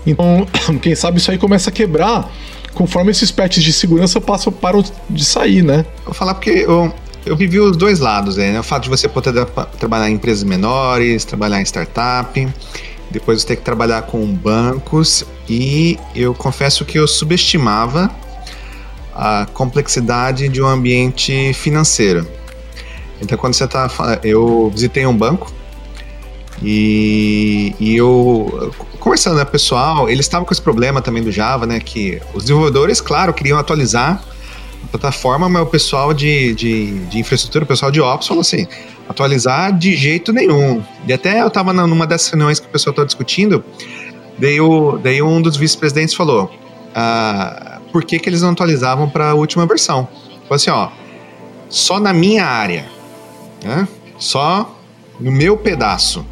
[0.05, 0.45] Então,
[0.81, 2.31] quem sabe isso aí começa a quebrar
[2.73, 5.85] conforme esses patches de segurança passam param de sair, né?
[6.03, 6.93] Vou falar porque eu,
[7.25, 8.59] eu vivi os dois lados, né?
[8.59, 9.45] O fato de você poder
[9.79, 12.47] trabalhar em empresas menores, trabalhar em startup,
[13.09, 18.11] depois você ter que trabalhar com bancos e eu confesso que eu subestimava
[19.15, 22.27] a complexidade de um ambiente financeiro.
[23.21, 23.89] Então, quando você está.
[24.23, 25.51] Eu visitei um banco
[26.61, 28.73] e, e eu
[29.05, 31.79] conversando, né, pessoal, eles estavam com esse problema também do Java, né?
[31.79, 34.19] Que os desenvolvedores, claro, queriam atualizar
[34.83, 38.65] a plataforma, mas o pessoal de, de, de infraestrutura, o pessoal de Ops falou assim:
[39.07, 40.83] atualizar de jeito nenhum.
[41.07, 43.63] E até eu estava numa dessas reuniões que o pessoal estava discutindo,
[44.39, 46.51] daí, o, daí um dos vice-presidentes falou:
[46.95, 50.07] ah, por que, que eles não atualizavam para a última versão?
[50.47, 50.89] Falou assim: ó,
[51.69, 52.87] só na minha área,
[53.63, 53.87] né?
[54.17, 54.79] Só
[55.19, 56.25] no meu pedaço,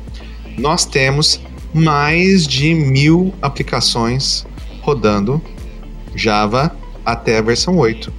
[0.57, 1.39] nós temos
[1.73, 4.45] mais de mil aplicações
[4.81, 5.41] rodando
[6.15, 8.13] Java até a versão 8.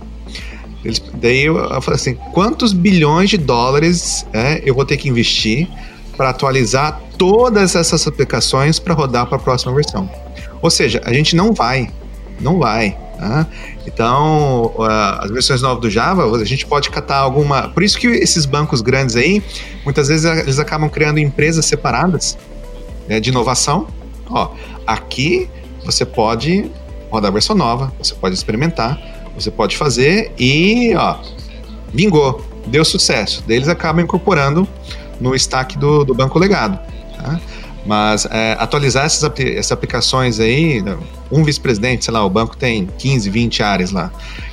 [0.85, 5.09] Eles, daí eu, eu falei assim: quantos bilhões de dólares é, eu vou ter que
[5.09, 5.69] investir
[6.17, 10.11] para atualizar todas essas aplicações para rodar para a próxima versão?
[10.61, 11.91] Ou seja, a gente não vai,
[12.41, 12.99] não vai.
[13.19, 13.47] Tá?
[13.87, 14.75] Então,
[15.21, 17.69] as versões novas do Java, a gente pode catar alguma.
[17.69, 19.43] Por isso que esses bancos grandes aí,
[19.85, 22.37] muitas vezes eles acabam criando empresas separadas
[23.09, 23.87] né, de inovação.
[24.29, 24.51] Ó,
[24.87, 25.49] aqui
[25.85, 26.71] você pode
[27.11, 28.99] rodar a versão nova, você pode experimentar,
[29.35, 31.19] você pode fazer e, ó,
[31.93, 33.45] vingou, deu sucesso.
[33.47, 34.67] Daí eles acabam incorporando
[35.21, 36.79] no stack do, do banco legado.
[37.17, 37.41] Tá?
[37.87, 40.83] Mas é, atualizar essas, essas aplicações aí,
[41.31, 44.11] um vice-presidente, sei lá, o banco tem 15, 20 áreas lá.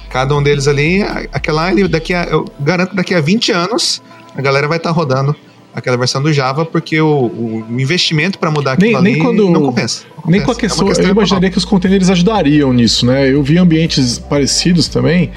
[0.09, 4.01] Cada um deles ali, aquela daqui a, eu garanto daqui a 20 anos,
[4.35, 5.33] a galera vai estar tá rodando
[5.73, 9.49] aquela versão do Java, porque o, o investimento para mudar aquilo nem, nem ali quando,
[9.49, 10.03] não compensa.
[10.23, 13.31] Não nem com a questão, é questão eu imaginaria que os containers ajudariam nisso, né?
[13.31, 15.31] Eu vi ambientes parecidos também,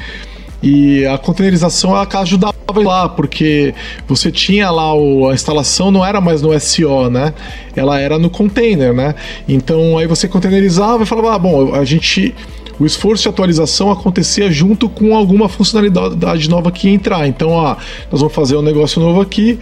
[0.62, 3.74] E a containerização ela ajudava lá, porque
[4.08, 7.34] você tinha lá o, a instalação não era mais no SO, né?
[7.76, 9.14] Ela era no container, né?
[9.46, 12.34] Então aí você containerizava e falava, ah, bom, a gente
[12.78, 17.26] o esforço de atualização acontecia junto com alguma funcionalidade nova que ia entrar.
[17.28, 17.76] Então, ó,
[18.10, 19.58] nós vamos fazer um negócio novo aqui,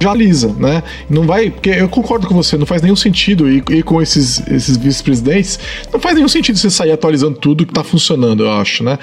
[0.00, 0.82] já alisa, né?
[1.08, 4.76] Não vai, porque eu concordo com você, não faz nenhum sentido e com esses, esses
[4.76, 5.58] vice-presidentes,
[5.92, 8.98] não faz nenhum sentido você sair atualizando tudo que está funcionando, eu acho, né?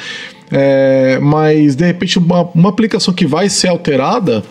[0.51, 4.43] É, mas de repente uma, uma aplicação que vai ser alterada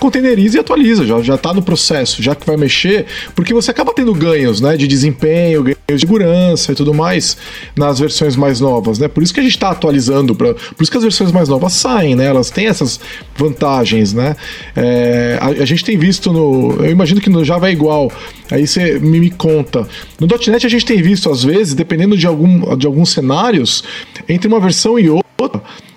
[0.00, 3.92] containeriza e atualiza, já, já tá no processo, já que vai mexer, porque você acaba
[3.92, 7.36] tendo ganhos, né, de desempenho, ganhos de segurança e tudo mais
[7.76, 9.08] nas versões mais novas, né?
[9.08, 11.72] Por isso que a gente está atualizando, pra, por isso que as versões mais novas
[11.74, 12.26] saem, né?
[12.26, 12.98] Elas têm essas
[13.36, 14.34] vantagens, né?
[14.74, 18.10] É, a, a, gente tem visto no, eu imagino que no Java é igual.
[18.50, 19.86] Aí você me, me conta.
[20.18, 23.84] No .NET a gente tem visto às vezes, dependendo de algum de alguns cenários,
[24.28, 25.29] entre uma versão e outra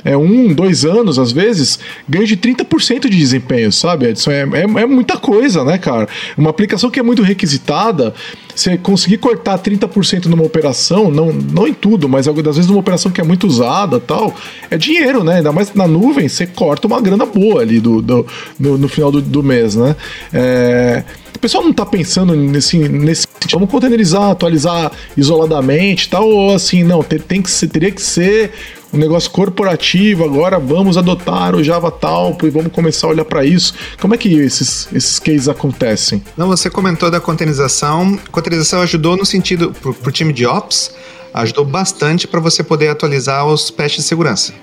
[0.06, 4.32] é um, dois anos, às vezes, ganho de 30% de desempenho, sabe, Edson?
[4.32, 6.08] É, é, é, muita coisa, né, cara?
[6.38, 8.14] Uma aplicação que é muito requisitada,
[8.54, 13.12] você conseguir cortar 30% numa operação, não, não em tudo, mas às vezes numa operação
[13.12, 14.36] que é muito usada tal,
[14.70, 15.38] é dinheiro, né?
[15.38, 18.28] Ainda mais na nuvem, você corta uma grana boa ali do, do
[18.60, 19.96] no, no final do, do mês, né?
[20.34, 21.04] É
[21.36, 27.04] o pessoal não está pensando nesse, nesse vamos containerizar, atualizar isoladamente tal, ou assim, não,
[27.04, 28.52] tem, tem que ser, teria que ser
[28.94, 33.44] um negócio corporativo, agora vamos adotar o Java Talpo e vamos começar a olhar para
[33.44, 33.74] isso.
[34.00, 36.24] Como é que esses, esses cases acontecem?
[36.38, 38.18] Não, você comentou da containerização.
[38.32, 40.94] Containerização ajudou no sentido, para o time de Ops,
[41.34, 44.54] ajudou bastante para você poder atualizar os patches de segurança.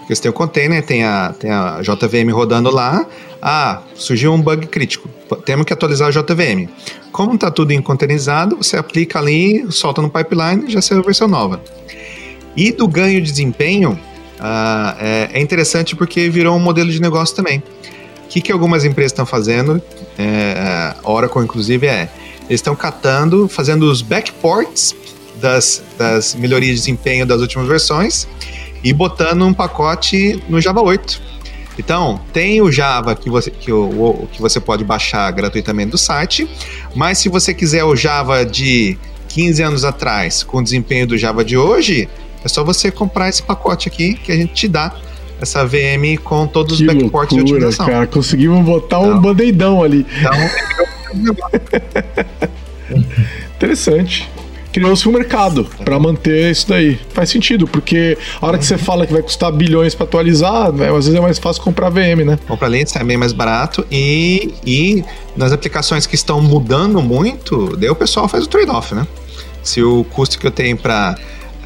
[0.00, 3.06] Porque você tem o container, tem a, tem a JVM rodando lá.
[3.40, 5.08] Ah, surgiu um bug crítico.
[5.46, 6.68] Temos que atualizar a JVM.
[7.10, 11.26] Como está tudo containerizado, você aplica ali, solta no pipeline e já saiu a versão
[11.26, 11.62] nova.
[12.56, 17.34] E do ganho de desempenho, uh, é, é, interessante porque virou um modelo de negócio
[17.36, 17.62] também.
[18.24, 19.82] O que, que algumas empresas estão fazendo,
[20.18, 22.08] é, Oracle inclusive, é
[22.48, 24.94] eles estão catando, fazendo os backports
[25.40, 28.26] das, das melhorias de desempenho das últimas versões
[28.82, 31.22] e botando um pacote no Java 8.
[31.78, 36.48] Então, tem o Java que você, que, o, que você pode baixar gratuitamente do site,
[36.94, 41.44] mas se você quiser o Java de 15 anos atrás com o desempenho do Java
[41.44, 42.08] de hoje,
[42.44, 44.94] é só você comprar esse pacote aqui que a gente te dá
[45.40, 47.86] essa VM com todos que os backports loucura, de utilização.
[47.86, 50.06] cara, conseguimos botar então, um bandeidão ali.
[50.18, 50.32] Então,
[53.56, 54.28] Interessante.
[54.72, 57.00] Criou-se um mercado para manter isso daí.
[57.12, 60.88] Faz sentido, porque a hora que você fala que vai custar bilhões para atualizar, né,
[60.88, 62.38] às vezes é mais fácil comprar VM, né?
[62.46, 65.04] Comprar lentes é bem mais barato e, e
[65.36, 69.04] nas aplicações que estão mudando muito, daí o pessoal faz o trade-off, né?
[69.60, 71.16] Se o custo que eu tenho para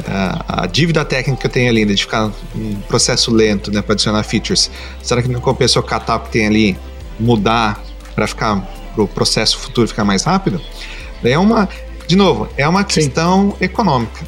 [0.06, 4.22] a, dívida técnica que eu tenho ali, de ficar um processo lento, né, para adicionar
[4.22, 4.70] features,
[5.02, 6.78] será que não compensa o catar que tem ali,
[7.18, 7.82] mudar
[8.14, 8.60] para ficar
[8.94, 10.60] para o processo futuro ficar mais rápido?
[11.22, 11.68] É uma,
[12.06, 13.64] de novo, é uma questão Sim.
[13.64, 14.24] econômica.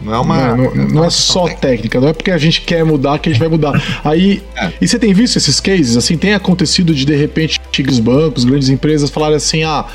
[0.00, 0.56] Não é uma.
[0.56, 1.60] Não, não, não, é só técnica.
[1.60, 2.00] técnica.
[2.00, 4.00] não é porque a gente quer mudar que a gente vai mudar.
[4.04, 4.42] Aí.
[4.56, 4.72] É.
[4.80, 5.96] E você tem visto esses cases?
[5.96, 9.86] Assim, tem acontecido de de repente os bancos, grandes empresas falarem assim: ah,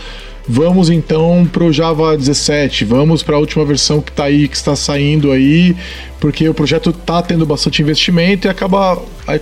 [0.47, 4.58] Vamos então para o Java 17, vamos para a última versão que está aí, que
[4.58, 5.73] está saindo aí,
[6.19, 9.34] porque o projeto está tendo bastante investimento e acaba a,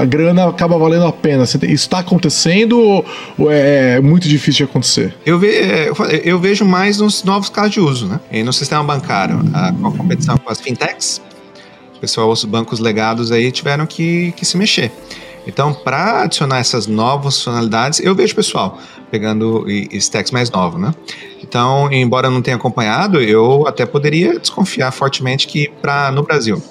[0.00, 1.44] a, grana acaba valendo a pena.
[1.44, 3.04] Isso está acontecendo ou,
[3.50, 5.14] é, é muito difícil de acontecer?
[5.26, 5.90] Eu, ve, é,
[6.24, 8.18] eu vejo mais nos novos casos de uso, né?
[8.32, 11.20] E no sistema bancário, a competição com as fintechs,
[11.94, 14.90] o pessoal, os bancos legados aí tiveram que, que se mexer.
[15.46, 18.78] Então, para adicionar essas novas funcionalidades, eu vejo pessoal
[19.10, 20.94] pegando stacks mais novos, né?
[21.42, 26.62] Então, embora eu não tenha acompanhado, eu até poderia desconfiar fortemente que para no Brasil,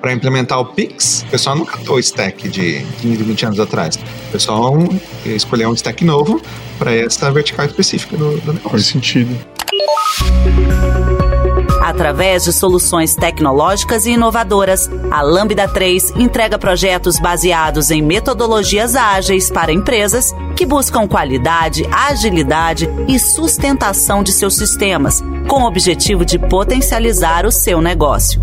[0.00, 3.96] para implementar o Pix, o pessoal não catou stack de 15, 20 anos atrás.
[4.28, 4.76] O pessoal
[5.24, 6.42] escolheu um stack novo
[6.78, 8.70] para essa vertical específica do, do negócio.
[8.70, 9.38] Faz sentido.
[11.82, 19.50] Através de soluções tecnológicas e inovadoras, a Lambda 3 entrega projetos baseados em metodologias ágeis
[19.50, 26.38] para empresas que buscam qualidade, agilidade e sustentação de seus sistemas, com o objetivo de
[26.38, 28.40] potencializar o seu negócio.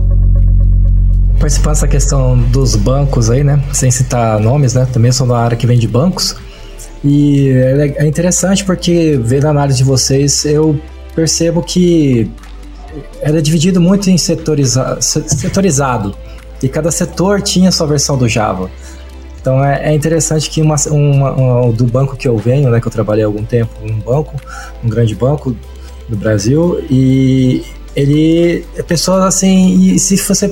[1.40, 3.64] Participando dessa questão dos bancos aí, né?
[3.72, 4.86] Sem citar nomes, né?
[4.92, 6.36] Também sou da área que vem de bancos.
[7.02, 7.52] E
[7.96, 10.78] é interessante porque, vendo a análise de vocês, eu
[11.16, 12.30] percebo que
[13.22, 16.16] era dividido muito em setoriza setorizado.
[16.62, 18.70] E cada setor tinha sua versão do Java.
[19.42, 22.88] Então é, é interessante que uma, uma, uma, do banco que eu venho, né, que
[22.88, 24.36] eu trabalhei há algum tempo, um banco,
[24.84, 25.56] um grande banco
[26.10, 27.64] do Brasil, e
[27.96, 28.66] ele.
[28.88, 29.94] Pessoas assim.
[29.94, 30.48] E se você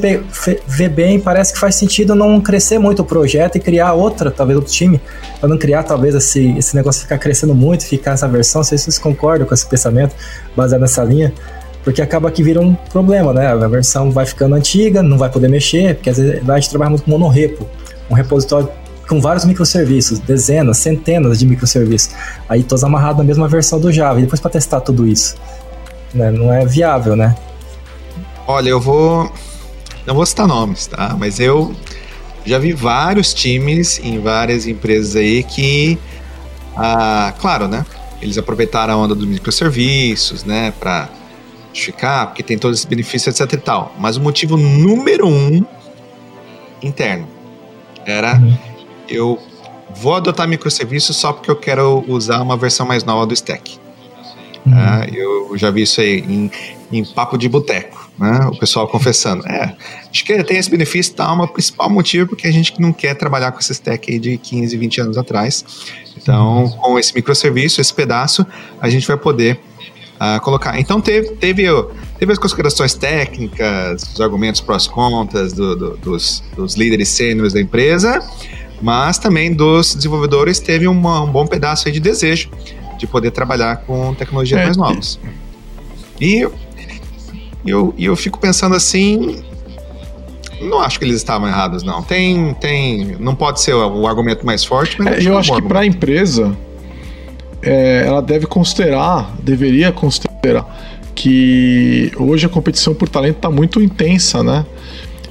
[0.67, 4.57] ver bem, parece que faz sentido não crescer muito o projeto e criar outra, talvez
[4.57, 4.99] outro time.
[5.39, 8.59] Pra não criar, talvez, esse, esse negócio ficar crescendo muito, ficar essa versão.
[8.59, 10.15] Não sei se vocês concordam com esse pensamento
[10.55, 11.33] baseado nessa linha.
[11.83, 13.47] Porque acaba que vira um problema, né?
[13.47, 16.89] A versão vai ficando antiga, não vai poder mexer, porque às vezes a gente trabalha
[16.89, 17.67] muito com monorepo.
[18.09, 18.69] Um repositório
[19.07, 22.11] com vários microserviços, dezenas, centenas de microserviços.
[22.49, 24.19] Aí todos amarrados na mesma versão do Java.
[24.19, 25.35] E depois para testar tudo isso
[26.13, 26.31] né?
[26.31, 27.35] Não é viável, né?
[28.45, 29.31] Olha, eu vou.
[30.05, 31.15] Não vou citar nomes, tá?
[31.17, 31.75] Mas eu
[32.45, 35.97] já vi vários times em várias empresas aí que.
[36.75, 37.85] Ah, claro, né?
[38.21, 40.73] Eles aproveitaram a onda dos microserviços, né?
[40.79, 41.09] Para
[41.77, 43.95] justificar, porque tem todos esses benefícios, etc e tal.
[43.99, 45.63] Mas o motivo número um
[46.81, 47.27] interno
[48.05, 48.57] era uhum.
[49.07, 49.39] eu
[49.95, 53.77] vou adotar microserviços só porque eu quero usar uma versão mais nova do stack.
[54.65, 54.73] Uhum.
[54.73, 55.07] Né?
[55.13, 56.51] eu já vi isso aí em,
[56.91, 58.49] em papo de boteco, né?
[58.51, 59.47] o pessoal confessando.
[59.47, 59.73] É,
[60.11, 62.91] acho que tem esse benefício tal, mas o principal motivo é porque a gente não
[62.91, 65.63] quer trabalhar com esse stack aí de 15, 20 anos atrás.
[66.17, 66.71] Então, uhum.
[66.71, 68.45] com esse microserviço, esse pedaço,
[68.81, 69.57] a gente vai poder
[70.41, 70.79] colocar.
[70.79, 71.63] Então, teve, teve,
[72.17, 77.61] teve as considerações técnicas, os argumentos prós contas do, do, dos, dos líderes sêniores da
[77.61, 78.21] empresa,
[78.81, 82.49] mas também dos desenvolvedores teve uma, um bom pedaço de desejo
[82.97, 85.19] de poder trabalhar com tecnologias é, mais novas.
[86.19, 86.47] E
[87.65, 89.43] eu, eu fico pensando assim,
[90.61, 92.01] não acho que eles estavam errados, não.
[92.01, 95.61] Tem, tem, não pode ser o, o argumento mais forte, mas é, eu acho que
[95.61, 96.57] para a empresa
[97.61, 100.65] é, ela deve considerar, deveria considerar
[101.15, 104.65] que hoje a competição por talento está muito intensa, né?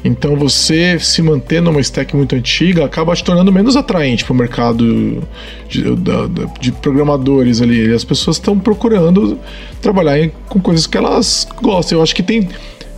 [0.04, 4.36] Então você se manter numa stack muito antiga acaba te tornando menos atraente para o
[4.36, 5.22] mercado
[5.68, 7.92] de, de, de, programadores ali.
[7.92, 9.38] As pessoas estão procurando
[9.80, 11.98] trabalhar com coisas que elas gostam.
[11.98, 12.48] Eu acho que tem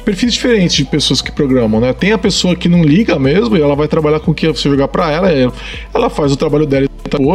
[0.09, 1.93] perfis diferentes de pessoas que programam, né?
[1.93, 4.67] Tem a pessoa que não liga mesmo e ela vai trabalhar com o que você
[4.67, 5.29] jogar para ela,
[5.93, 6.89] ela faz o trabalho dela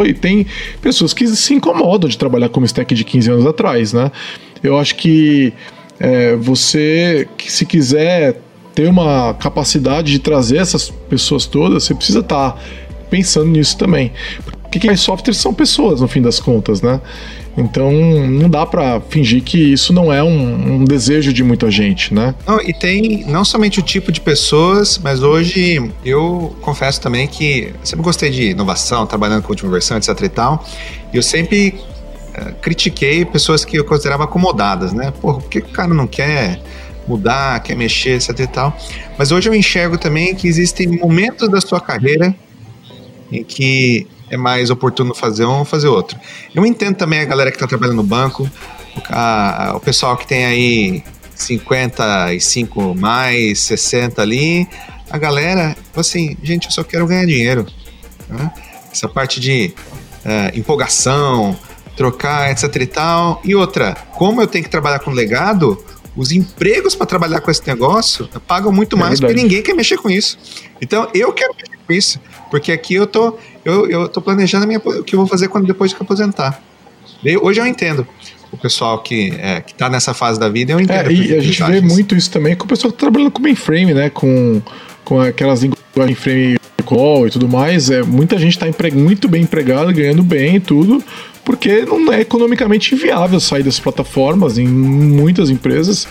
[0.04, 0.44] e tem
[0.82, 4.10] pessoas que se incomodam de trabalhar com uma stack de 15 anos atrás, né?
[4.60, 5.52] Eu acho que
[6.00, 8.40] é, você, se quiser
[8.74, 12.60] ter uma capacidade de trazer essas pessoas todas, você precisa estar tá
[13.08, 14.10] pensando nisso também.
[14.62, 17.00] Porque quem faz software são pessoas, no fim das contas, né?
[17.56, 22.12] Então não dá para fingir que isso não é um, um, desejo de muita gente,
[22.12, 22.34] né?
[22.46, 27.72] Não, e tem não somente o tipo de pessoas, mas hoje eu confesso também que
[27.84, 30.64] sempre gostei de inovação, trabalhando com última versão, etc e tal.
[31.12, 31.74] E eu sempre
[32.36, 35.12] uh, critiquei pessoas que eu considerava acomodadas, né?
[35.20, 36.60] Por que o cara não quer
[37.06, 38.76] mudar, quer mexer, etc e tal.
[39.16, 42.34] Mas hoje eu enxergo também que existem momentos da sua carreira
[43.30, 46.18] em que é mais oportuno fazer um ou fazer outro.
[46.54, 48.50] Eu entendo também a galera que está trabalhando no banco,
[49.08, 54.68] a, a, o pessoal que tem aí 55 mais, 60 ali.
[55.10, 57.66] A galera, assim, gente, eu só quero ganhar dinheiro.
[58.28, 58.52] Né?
[58.90, 59.72] Essa parte de
[60.24, 61.56] uh, empolgação,
[61.96, 63.40] trocar, etc e tal.
[63.44, 65.82] E outra, como eu tenho que trabalhar com legado,
[66.16, 69.96] os empregos para trabalhar com esse negócio pagam muito é mais porque ninguém quer mexer
[69.96, 70.38] com isso.
[70.80, 72.20] Então eu quero mexer com isso,
[72.50, 75.66] porque aqui eu tô eu, eu tô planejando minha, o que eu vou fazer quando
[75.66, 76.62] depois de aposentar.
[77.40, 78.06] Hoje eu entendo
[78.52, 81.10] o pessoal que é, que tá nessa fase da vida, eu entendo.
[81.10, 83.42] É, e a gente vê muito isso também com o pessoal que tá trabalhando com
[83.42, 84.60] mainframe, né, com
[85.04, 89.90] com aquelas linguagens mainframe call e tudo mais, é, muita gente está muito bem empregada,
[89.90, 91.02] ganhando bem e tudo,
[91.44, 96.06] porque não é economicamente viável sair das plataformas em muitas empresas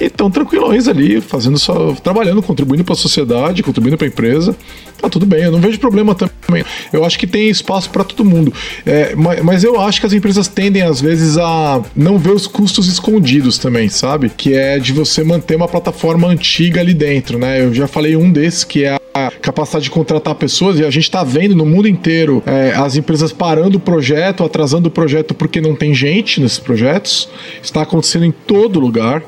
[0.00, 4.56] e estão tranquilões ali, fazendo só, trabalhando, contribuindo para a sociedade, contribuindo para a empresa.
[5.00, 6.64] Tá tudo bem, eu não vejo problema também.
[6.92, 8.52] Eu acho que tem espaço para todo mundo.
[8.86, 12.46] É, mas, mas, eu acho que as empresas tendem, às vezes, a não ver os
[12.46, 14.30] custos escondidos também, sabe?
[14.34, 17.62] Que é de você manter uma plataforma antiga ali dentro, né?
[17.62, 21.04] Eu já falei um desses que é a capacidade de contratar pessoas e a gente
[21.04, 25.60] está vendo no mundo inteiro é, as empresas parando o projeto, atrasando o projeto porque
[25.60, 27.28] não tem gente nesses projetos.
[27.62, 29.22] Está acontecendo em todo lugar.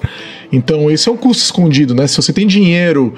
[0.53, 2.07] Então, esse é um custo escondido, né?
[2.07, 3.15] Se você tem dinheiro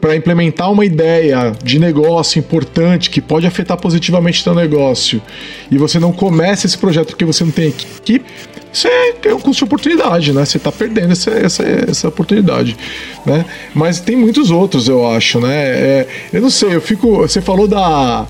[0.00, 5.22] para implementar uma ideia de negócio importante que pode afetar positivamente seu negócio
[5.70, 8.24] e você não começa esse projeto porque você não tem equipe,
[8.72, 10.44] isso é, é um custo de oportunidade, né?
[10.44, 12.76] Você está perdendo essa, essa, essa oportunidade,
[13.24, 13.44] né?
[13.74, 15.54] Mas tem muitos outros, eu acho, né?
[15.54, 17.18] É, eu não sei, eu fico...
[17.18, 18.26] Você falou da,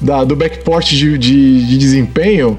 [0.00, 2.58] da do backport de, de, de desempenho...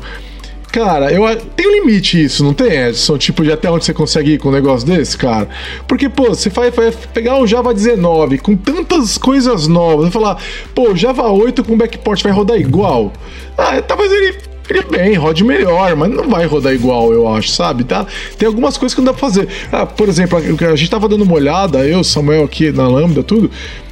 [0.72, 1.24] Cara, eu
[1.56, 3.18] tem um limite isso, não tem, Edson?
[3.18, 5.48] Tipo, de até onde você consegue ir com um negócio desse, cara?
[5.88, 10.38] Porque, pô, você vai, vai pegar o Java 19 com tantas coisas novas, vai falar,
[10.76, 13.14] pô, Java 8 com backport vai rodar igual.
[13.58, 17.86] Ah, talvez ele ele bem, rode melhor, mas não vai rodar igual, eu acho, sabe?
[17.86, 18.06] Tá?
[18.38, 19.48] Tem algumas coisas que não dá pra fazer.
[19.72, 23.50] Ah, por exemplo, a gente tava dando uma olhada, eu, Samuel aqui na Lambda, tudo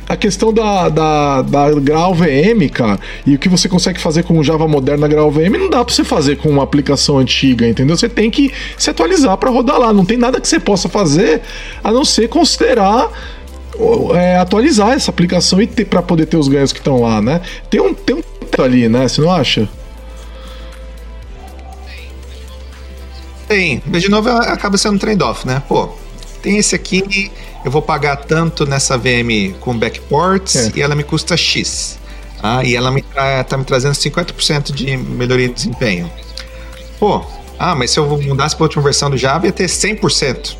[0.08, 4.38] a questão da, da, da Graal VM, cara, e o que você consegue fazer com
[4.38, 7.68] o Java moderno na Graal VM, não dá pra você fazer com uma aplicação antiga,
[7.68, 7.98] entendeu?
[7.98, 9.92] Você tem que se atualizar para rodar lá.
[9.92, 11.42] Não tem nada que você possa fazer
[11.84, 13.10] a não ser considerar
[14.14, 17.42] é, atualizar essa aplicação e para poder ter os ganhos que estão lá, né?
[17.70, 18.24] Tem um tem um
[18.62, 19.08] ali, né?
[19.08, 19.68] Você não acha?
[23.48, 25.62] Tem, de novo acaba sendo um trade-off, né?
[25.68, 25.90] Pô,
[26.46, 27.32] tem esse aqui,
[27.66, 30.72] eu vou pagar tanto nessa VM com backports é.
[30.76, 31.98] e ela me custa X.
[32.42, 33.04] Ah, e ela me
[33.48, 36.12] tá me trazendo 50% de melhoria de desempenho.
[37.00, 37.26] Pô,
[37.58, 40.56] ah, mas se eu mudasse para a última versão do Java ia ter 100%.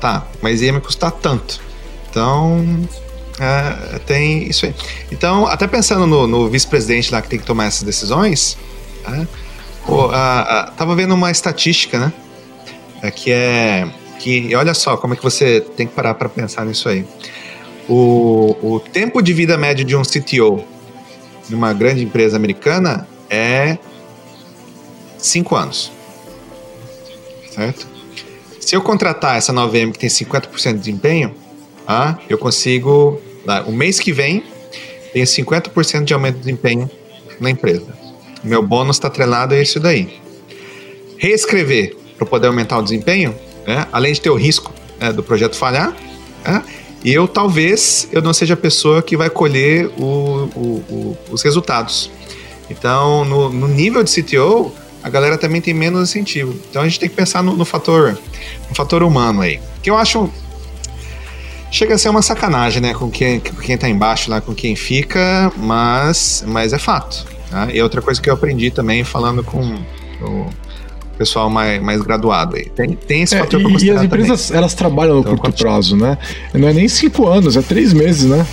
[0.00, 1.60] Tá, mas ia me custar tanto.
[2.10, 2.88] Então,
[3.38, 4.74] é, tem isso aí.
[5.12, 8.58] Então, até pensando no, no vice-presidente lá que tem que tomar essas decisões,
[9.06, 9.28] né?
[9.86, 12.12] Pô, a, a, tava vendo uma estatística, né?
[13.02, 13.88] É, que é
[14.18, 17.04] que olha só como é que você tem que parar para pensar nisso aí.
[17.88, 20.64] O, o tempo de vida médio de um CTO
[21.48, 23.78] de uma grande empresa americana é
[25.18, 25.92] cinco anos,
[27.50, 27.86] certo?
[28.60, 31.34] Se eu contratar essa 9M que tem 50% de desempenho,
[31.86, 33.20] ah, eu consigo,
[33.66, 34.42] o mês que vem,
[35.12, 36.90] tenho 50% de aumento de desempenho
[37.40, 37.86] na empresa.
[38.42, 40.20] Meu bônus está atrelado a isso daí.
[41.16, 43.34] Reescrever para poder aumentar o desempenho,
[43.66, 43.86] né?
[43.92, 45.94] além de ter o risco né, do projeto falhar,
[46.44, 46.62] né?
[47.04, 52.10] eu talvez eu não seja a pessoa que vai colher o, o, o, os resultados.
[52.68, 56.54] Então, no, no, nível de CTO, a galera também tem menos incentivo.
[56.68, 58.18] Então a gente tem que pensar no, no fator,
[58.68, 59.60] no fator humano aí.
[59.82, 60.28] Que eu acho
[61.70, 62.94] chega a ser uma sacanagem, né?
[62.94, 67.24] Com quem, com quem tá embaixo lá, com quem fica, mas, mas é fato.
[67.50, 67.68] Tá?
[67.72, 69.76] E outra coisa que eu aprendi também falando com
[70.22, 70.46] o
[71.16, 72.66] pessoal mais, mais graduado aí.
[72.66, 74.58] Tem, tem esse é, fator e, e as empresas, também.
[74.58, 76.18] elas trabalham no então, curto prazo, né?
[76.54, 78.46] Não é nem cinco anos, é três meses, né?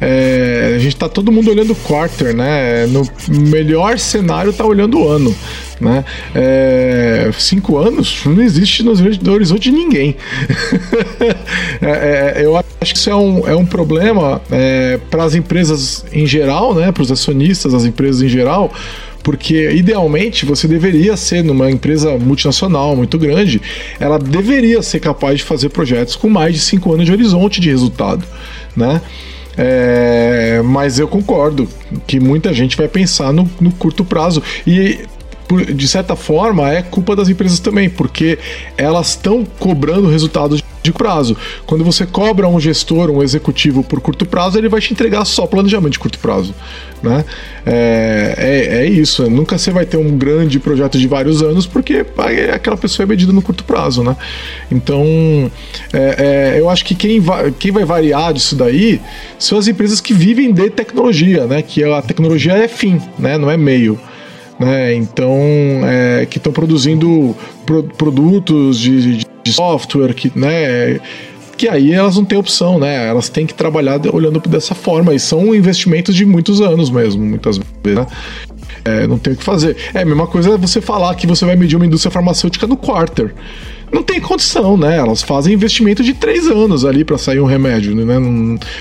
[0.00, 2.86] É, a gente tá todo mundo olhando o quarter, né?
[2.86, 5.34] No melhor cenário tá olhando o ano,
[5.80, 6.04] né?
[6.34, 10.16] É, cinco anos não existe no horizonte de ninguém.
[11.80, 16.04] é, é, eu acho que isso é um, é um problema é, para as empresas
[16.12, 16.90] em geral, né?
[16.92, 18.72] Para os acionistas, as empresas em geral
[19.22, 23.60] porque idealmente você deveria ser numa empresa multinacional muito grande,
[23.98, 27.70] ela deveria ser capaz de fazer projetos com mais de cinco anos de horizonte de
[27.70, 28.24] resultado,
[28.76, 29.00] né?
[29.56, 31.68] É, mas eu concordo
[32.06, 34.42] que muita gente vai pensar no, no curto prazo.
[34.66, 35.00] E
[35.56, 38.38] de certa forma, é culpa das empresas também, porque
[38.76, 41.36] elas estão cobrando resultados de prazo.
[41.66, 45.46] Quando você cobra um gestor, um executivo por curto prazo, ele vai te entregar só
[45.46, 46.54] planejamento de curto prazo.
[47.02, 47.24] Né?
[47.66, 49.28] É, é, é isso.
[49.28, 52.04] Nunca você vai ter um grande projeto de vários anos, porque
[52.52, 54.02] aquela pessoa é medida no curto prazo.
[54.02, 54.16] Né?
[54.70, 55.04] Então,
[55.92, 59.00] é, é, eu acho que quem vai, quem vai variar disso daí
[59.38, 61.62] são as empresas que vivem de tecnologia, né?
[61.62, 63.36] que a tecnologia é fim, né?
[63.36, 64.00] não é meio.
[64.60, 64.94] Né?
[64.94, 65.34] Então,
[65.84, 67.34] é, que estão produzindo
[67.64, 71.00] pro, produtos de, de software, que, né,
[71.56, 73.06] que aí elas não têm opção, né?
[73.06, 75.14] Elas têm que trabalhar olhando dessa forma.
[75.14, 78.06] E são investimentos de muitos anos mesmo, muitas vezes, né?
[78.84, 79.76] É, não tem o que fazer.
[79.94, 83.34] É a mesma coisa você falar que você vai medir uma indústria farmacêutica no quarter.
[83.92, 84.96] Não tem condição, né?
[84.98, 88.14] Elas fazem investimento de três anos ali para sair um remédio, né?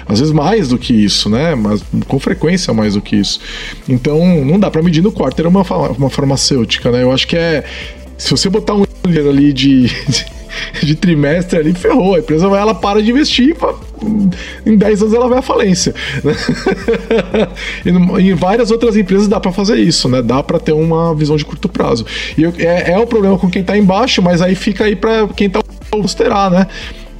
[0.07, 1.55] Às vezes mais do que isso, né?
[1.55, 3.39] Mas com frequência mais do que isso.
[3.87, 5.63] Então não dá para medir no quarter uma,
[5.97, 7.03] uma farmacêutica, né?
[7.03, 7.63] Eu acho que é.
[8.17, 8.83] Se você botar um
[9.29, 10.38] ali de, de
[10.81, 12.15] de trimestre ali, ferrou.
[12.15, 13.73] A empresa vai, ela para de investir, pra,
[14.65, 15.93] em 10 anos ela vai à falência.
[17.85, 20.21] em várias outras empresas dá para fazer isso, né?
[20.21, 22.05] Dá para ter uma visão de curto prazo.
[22.37, 25.49] E é, é o problema com quem tá embaixo, mas aí fica aí para quem
[25.49, 26.67] tá considerar, né?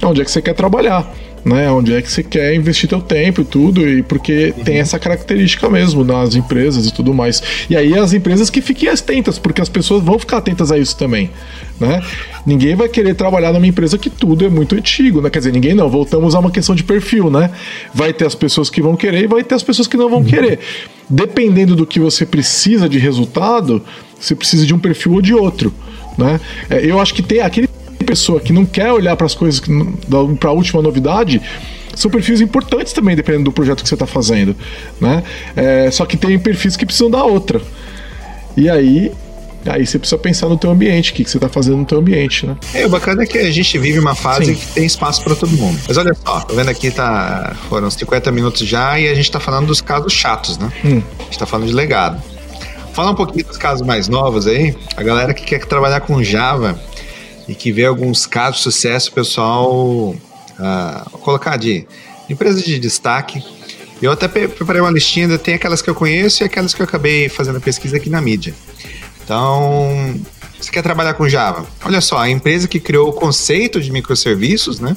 [0.02, 1.12] Onde é que você quer trabalhar?
[1.44, 1.70] Né?
[1.70, 4.64] Onde é que você quer investir teu tempo e tudo, e porque uhum.
[4.64, 7.42] tem essa característica mesmo nas empresas e tudo mais.
[7.68, 10.96] E aí as empresas que fiquem atentas, porque as pessoas vão ficar atentas a isso
[10.96, 11.30] também,
[11.78, 12.02] né?
[12.44, 15.30] Ninguém vai querer trabalhar numa empresa que tudo é muito antigo, né?
[15.30, 17.50] Quer dizer, ninguém não, voltamos a uma questão de perfil, né?
[17.94, 20.20] Vai ter as pessoas que vão querer e vai ter as pessoas que não vão
[20.20, 20.24] uhum.
[20.24, 20.58] querer.
[21.08, 23.82] Dependendo do que você precisa de resultado,
[24.18, 25.72] você precisa de um perfil ou de outro,
[26.16, 26.40] né?
[26.68, 27.69] É, eu acho que tem aquele
[28.10, 29.62] pessoa que não quer olhar para as coisas
[30.40, 31.40] para a última novidade
[31.94, 34.56] são perfis importantes também, dependendo do projeto que você está fazendo,
[35.00, 35.22] né?
[35.54, 37.60] É, só que tem perfis que precisam da outra.
[38.56, 39.12] E aí,
[39.64, 41.98] aí você precisa pensar no teu ambiente, o que, que você está fazendo no teu
[41.98, 42.56] ambiente, né?
[42.74, 44.54] É, o bacana é que a gente vive uma fase Sim.
[44.54, 45.78] que tem espaço para todo mundo.
[45.86, 49.38] Mas olha só, tô vendo aqui, tá, foram 50 minutos já e a gente está
[49.38, 50.72] falando dos casos chatos, né?
[50.84, 51.02] Hum.
[51.18, 52.20] A gente está falando de legado.
[52.92, 54.74] Fala um pouquinho dos casos mais novos aí.
[54.96, 56.80] A galera que quer trabalhar com Java
[57.50, 61.84] e que vê alguns casos de sucesso, o pessoal uh, colocar de
[62.28, 63.42] empresas de destaque.
[64.00, 67.28] Eu até preparei uma listinha, tem aquelas que eu conheço e aquelas que eu acabei
[67.28, 68.54] fazendo pesquisa aqui na mídia.
[69.24, 70.14] Então,
[70.60, 71.66] você quer trabalhar com Java?
[71.84, 74.96] Olha só, a empresa que criou o conceito de microserviços, né?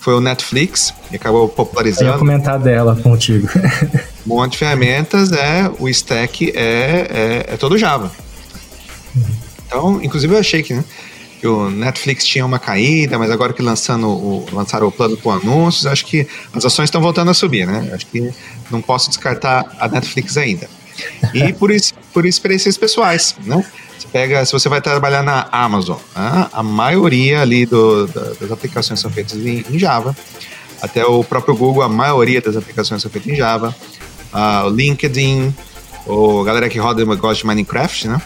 [0.00, 2.06] Foi o Netflix, e acabou popularizando.
[2.06, 3.48] Eu ia comentar dela contigo.
[4.26, 8.10] um monte de ferramentas, é, o stack é, é, é todo Java.
[9.66, 10.84] Então, inclusive eu achei que, né,
[11.42, 15.28] que o Netflix tinha uma caída, mas agora que lançando o, lançaram o plano com
[15.28, 17.90] anúncios, acho que as ações estão voltando a subir, né?
[17.92, 18.32] Acho que
[18.70, 20.70] não posso descartar a Netflix ainda.
[21.34, 23.66] E por, isso, por experiências pessoais, né?
[24.12, 29.00] pega, se você vai trabalhar na Amazon, né, a maioria ali do, da, das aplicações
[29.00, 30.16] são feitas em, em, Java.
[30.80, 33.74] Até o próprio Google, a maioria das aplicações são feitas em Java.
[34.32, 35.52] Uh, o LinkedIn,
[36.06, 38.22] o galera que roda gosta de Minecraft, né?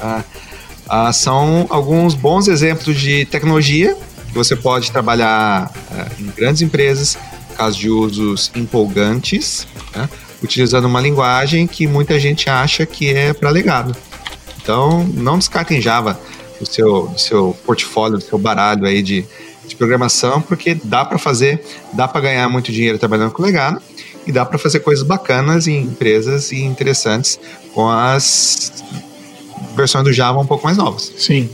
[0.00, 0.49] Uh,
[0.90, 3.96] uh, são alguns bons exemplos de tecnologia
[4.28, 5.72] que você pode trabalhar
[6.18, 7.18] em grandes empresas,
[7.56, 10.08] caso de usos empolgantes, né?
[10.42, 13.94] utilizando uma linguagem que muita gente acha que é para legado.
[14.62, 16.18] Então, não descartem Java
[16.58, 19.24] do seu, seu portfólio, do seu baralho aí de,
[19.66, 21.62] de programação, porque dá para fazer,
[21.92, 23.80] dá para ganhar muito dinheiro trabalhando com legado
[24.26, 27.40] e dá para fazer coisas bacanas em empresas e interessantes
[27.74, 28.72] com as
[29.74, 31.12] versões do Java um pouco mais novas.
[31.16, 31.48] Sim.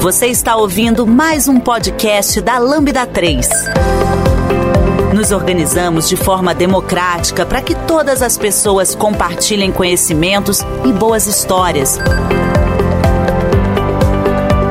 [0.00, 3.48] Você está ouvindo mais um podcast da Lambda 3.
[5.12, 11.98] Nos organizamos de forma democrática para que todas as pessoas compartilhem conhecimentos e boas histórias.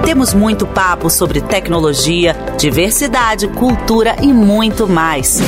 [0.05, 5.41] Temos muito papo sobre tecnologia, diversidade, cultura e muito mais.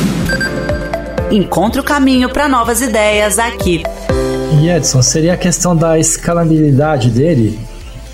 [1.31, 3.83] Encontre o caminho para novas ideias aqui.
[4.61, 7.59] E Edson, seria a questão da escalabilidade dele,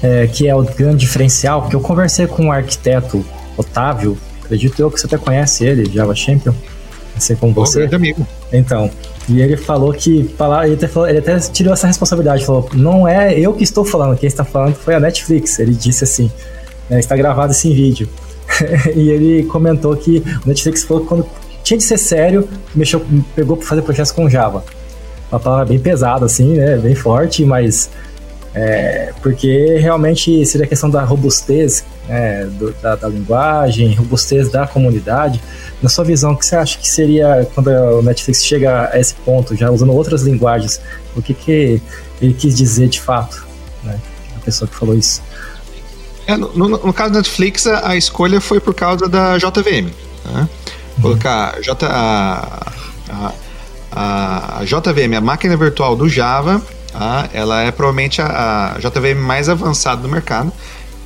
[0.01, 3.23] é, que é o grande diferencial, porque eu conversei com o arquiteto
[3.55, 6.53] Otávio, acredito eu que você até conhece ele, Java Champion
[7.19, 7.87] ser com você.
[7.93, 8.25] amigo.
[8.51, 8.89] Então,
[9.29, 10.33] e ele falou que
[10.63, 14.17] ele até, falou, ele até tirou essa responsabilidade, falou: não é eu que estou falando,
[14.17, 15.59] quem está falando foi a Netflix.
[15.59, 16.31] Ele disse assim:
[16.89, 18.09] né, está gravado esse em vídeo.
[18.95, 21.25] e ele comentou que o Netflix falou que quando
[21.63, 23.05] tinha de ser sério, mexeu,
[23.35, 24.63] pegou para fazer projetos com Java.
[25.31, 26.77] Uma palavra bem pesada, assim, né?
[26.77, 27.89] Bem forte, mas
[28.53, 34.67] é, porque realmente seria a questão da robustez né, do, da, da, linguagem, robustez da
[34.67, 35.41] comunidade.
[35.81, 39.15] Na sua visão, o que você acha que seria quando o Netflix chega a esse
[39.15, 40.79] ponto, já usando outras linguagens,
[41.15, 41.81] o que, que
[42.21, 43.45] ele quis dizer de fato,
[43.83, 43.99] né,
[44.35, 45.21] a pessoa que falou isso?
[46.27, 49.91] É, no, no, no, caso da Netflix, a, a, escolha foi por causa da JVM.
[50.25, 50.49] Né?
[51.01, 52.71] Colocar J, a,
[53.91, 56.61] a, a JVM, a máquina virtual do Java,
[56.93, 57.27] Tá?
[57.33, 60.53] Ela é provavelmente a, a JVM mais avançada do mercado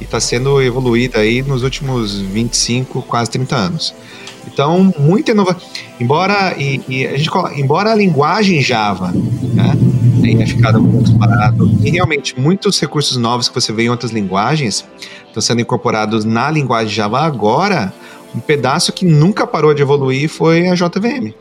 [0.01, 3.95] e está sendo evoluída aí nos últimos 25, quase 30 anos.
[4.45, 5.61] Então, muita inovação.
[5.97, 9.13] Embora, e, e, a gente, embora a linguagem Java
[9.53, 9.77] né,
[10.21, 14.85] tenha ficado muito parado, e realmente muitos recursos novos que você vê em outras linguagens
[15.25, 17.93] estão sendo incorporados na linguagem Java agora,
[18.36, 21.34] um pedaço que nunca parou de evoluir foi a JVM.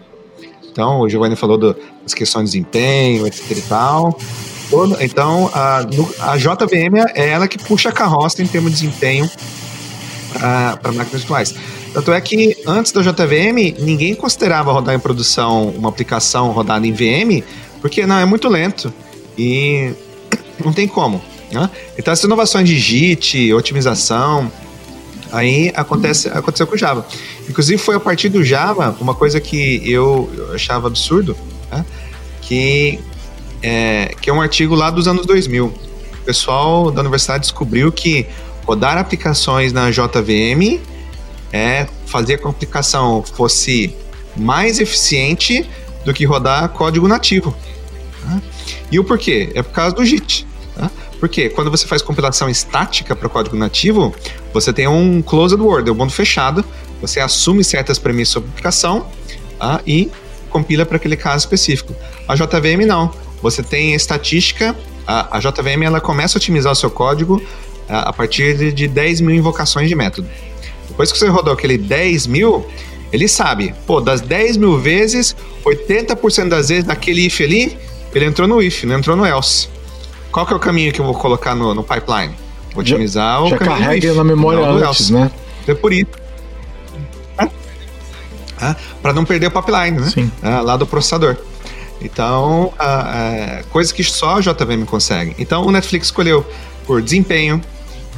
[0.71, 4.19] Então, o Giovanni falou do, das questões de desempenho, etc e tal.
[5.01, 5.79] Então, a,
[6.21, 9.31] a JVM é ela que puxa a carroça em termos de desempenho
[10.33, 11.55] para máquinas virtuais.
[11.93, 16.93] Tanto é que antes da JVM, ninguém considerava rodar em produção uma aplicação rodada em
[16.93, 17.43] VM,
[17.81, 18.93] porque não, é muito lento
[19.39, 19.93] e
[20.63, 21.23] não tem como.
[21.51, 21.71] Né?
[21.97, 24.51] Então, as inovações de JIT, otimização,
[25.33, 27.07] Aí acontece, aconteceu com Java.
[27.49, 31.37] Inclusive foi a partir do Java, uma coisa que eu, achava absurdo,
[31.71, 31.85] né?
[32.43, 32.99] que,
[33.63, 35.67] é, que é um artigo lá dos anos 2000.
[35.67, 38.27] O pessoal da universidade descobriu que
[38.65, 40.81] rodar aplicações na JVM
[41.53, 43.95] é fazer com que a aplicação fosse
[44.37, 45.69] mais eficiente
[46.05, 47.57] do que rodar código nativo.
[48.23, 48.41] Tá?
[48.91, 49.51] E o porquê?
[49.55, 50.47] É por causa do JIT.
[51.17, 51.21] Tá?
[51.21, 54.15] Porque quando você faz compilação estática para código nativo,
[54.53, 56.65] você tem um closed world, é um mundo fechado,
[57.01, 59.07] você assume certas premissas sobre a aplicação
[59.59, 59.81] tá?
[59.87, 60.11] e
[60.51, 61.95] compila para aquele caso específico.
[62.29, 63.13] A JVM não.
[63.43, 64.75] Você tem estatística,
[65.07, 67.43] a, a JVM ela começa a otimizar o seu código
[67.89, 70.29] a, a partir de, de 10 mil invocações de método.
[70.89, 72.67] Depois que você rodou aquele 10 mil,
[73.13, 77.77] ele sabe, pô, das 10 mil vezes, 80% das vezes naquele if ali,
[78.15, 79.69] ele entrou no if, não entrou no else.
[80.37, 82.35] Qual que é o caminho que eu vou colocar no, no pipeline?
[82.75, 83.79] Vou otimizar já, o já caminho.
[83.79, 85.31] carrega na memória antes, né?
[85.67, 86.11] É por isso.
[87.39, 88.77] né?
[89.01, 90.31] para não perder o pipeline né?
[90.43, 91.39] Uh, lá do processador.
[92.03, 95.35] Então, uh, coisas que só a JVM consegue.
[95.39, 96.45] Então, o Netflix escolheu
[96.87, 97.59] por desempenho,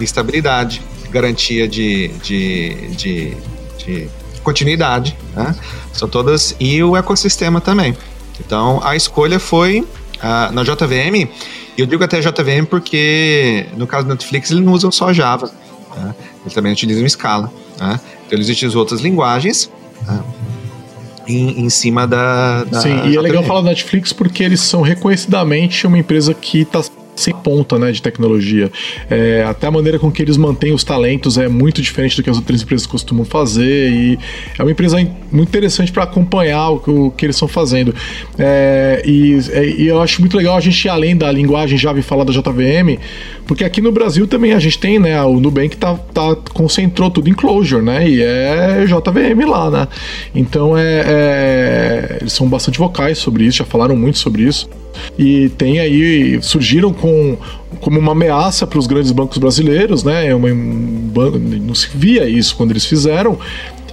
[0.01, 3.37] estabilidade, garantia de, de, de,
[3.79, 4.11] de
[4.43, 5.55] continuidade, né?
[5.93, 6.57] São todas.
[6.59, 7.97] E o ecossistema também.
[8.41, 11.31] Então, a escolha foi uh, na JVM.
[11.79, 15.49] E eu digo até JVM porque, no caso do Netflix, eles não usam só Java.
[15.97, 16.13] Né?
[16.43, 17.53] Eles também utilizam Scala.
[17.79, 18.01] Né?
[18.27, 19.71] Então, eles utilizam outras linguagens.
[20.05, 20.21] Né?
[21.29, 24.81] Em, em, cima da, da Sim, e é legal falar do Netflix porque eles são
[24.81, 26.83] reconhecidamente uma empresa que está
[27.19, 28.71] sem ponta né, de tecnologia.
[29.11, 32.31] É, até a maneira com que eles mantêm os talentos é muito diferente do que
[32.31, 34.19] as outras empresas costumam fazer e
[34.59, 34.97] é uma empresa
[35.31, 37.95] muito interessante para acompanhar o que, o que, eles estão fazendo.
[38.39, 41.99] É, e, é, e, eu acho muito legal a gente ir além da linguagem Java
[41.99, 42.99] e falar da JVM,
[43.47, 47.29] porque aqui no Brasil também a gente tem, né, o Nubank tá, tá concentrou tudo
[47.29, 49.89] em Clojure, né, e é JVM lá, né.
[50.35, 54.69] Então é, é eles são bastante vocais sobre isso, já falaram muito sobre isso
[55.19, 57.37] e tem aí surgiram com
[57.81, 60.29] como uma ameaça para os grandes bancos brasileiros, né?
[60.29, 61.13] É uma, um,
[61.63, 63.39] não se via isso quando eles fizeram.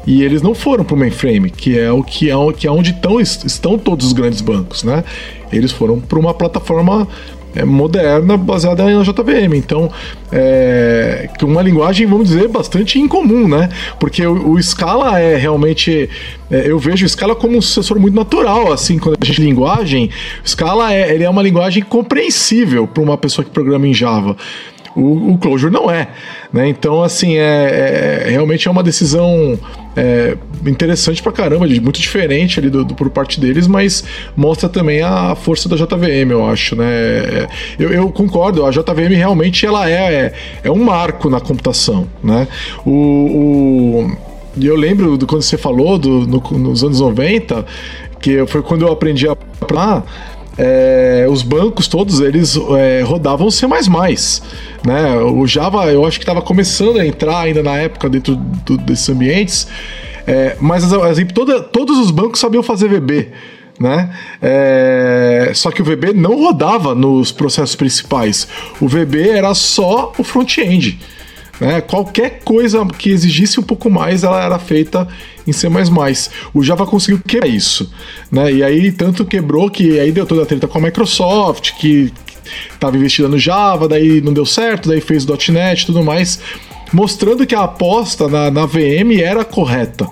[0.07, 2.93] E eles não foram para o mainframe, que é o que é, que é onde
[2.93, 5.03] tão, estão todos os grandes bancos, né?
[5.51, 7.07] Eles foram para uma plataforma
[7.63, 9.55] moderna baseada na JVM.
[9.55, 9.91] Então,
[10.31, 13.69] é uma linguagem, vamos dizer, bastante incomum, né?
[13.99, 16.09] Porque o, o Scala é realmente.
[16.49, 20.09] É, eu vejo o Scala como um sucessor muito natural, assim, quando a gente linguagem.
[20.45, 24.35] Scala é, ele é uma linguagem compreensível para uma pessoa que programa em Java.
[24.95, 26.07] O, Clojure não é.
[26.53, 26.69] Né?
[26.69, 29.59] Então, assim, é, é, realmente é uma decisão
[29.95, 34.03] é, interessante pra caramba, muito diferente ali do, do, por parte deles, mas
[34.35, 36.85] mostra também a força da JVM, eu acho, né?
[36.85, 40.33] É, eu, eu concordo, a JVM realmente ela é, é,
[40.63, 42.47] é um marco na computação, né?
[42.85, 44.17] O, o
[44.61, 47.65] eu lembro do quando você falou do, no, nos anos 90,
[48.21, 49.35] que foi quando eu aprendi a
[50.57, 53.67] é, os bancos todos eles é, rodavam C++,
[54.85, 55.17] né?
[55.17, 59.09] O Java eu acho que estava começando a entrar ainda na época dentro do, desses
[59.09, 59.67] ambientes,
[60.25, 63.31] é, mas exemplo, toda, todos os bancos sabiam fazer VB,
[63.79, 64.09] né?
[64.41, 68.47] É, só que o VB não rodava nos processos principais.
[68.79, 70.97] O VB era só o front-end.
[71.59, 71.81] Né?
[71.81, 75.07] Qualquer coisa que exigisse um pouco mais, ela era feita
[75.47, 75.67] em C++.
[76.53, 77.91] O Java conseguiu quebrar isso,
[78.31, 78.51] né?
[78.51, 82.11] E aí tanto quebrou que aí deu toda a treta com a Microsoft, que
[82.73, 86.39] estava investida no Java, daí não deu certo, daí fez .NET e tudo mais,
[86.91, 90.07] mostrando que a aposta na, na VM era correta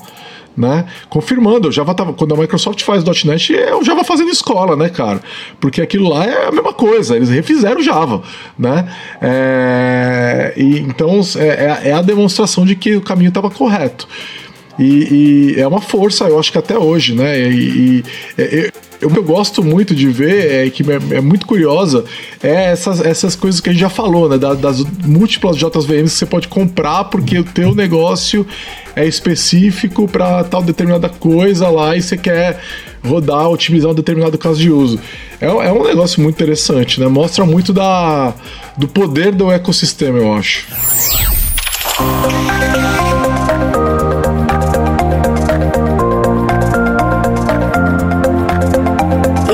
[0.56, 0.86] né?
[1.10, 4.89] Confirmando, o Java tava, quando a Microsoft faz .NET, é o Java fazendo escola, né,
[4.89, 5.22] cara?
[5.60, 8.22] Porque aquilo lá é a mesma coisa, eles refizeram o Java,
[8.58, 8.88] né?
[9.22, 14.08] É, e, então é, é, é a demonstração de que o caminho estava correto.
[14.78, 17.39] E, e, é uma força, eu acho que até hoje, né?
[17.51, 18.03] E,
[18.38, 22.05] e eu, eu gosto muito de ver, é, que é, é, muito curiosa,
[22.41, 24.38] é essas, essas coisas que a gente já falou, né?
[24.38, 28.47] Das, das múltiplas JVMs que você pode comprar porque o teu negócio
[28.95, 32.59] é específico para tal determinada coisa lá e você quer
[33.03, 34.99] rodar, otimizar um determinado caso de uso.
[35.41, 37.07] É, é um negócio muito interessante, né?
[37.07, 38.34] Mostra muito da,
[38.78, 40.65] do poder do ecossistema, eu acho.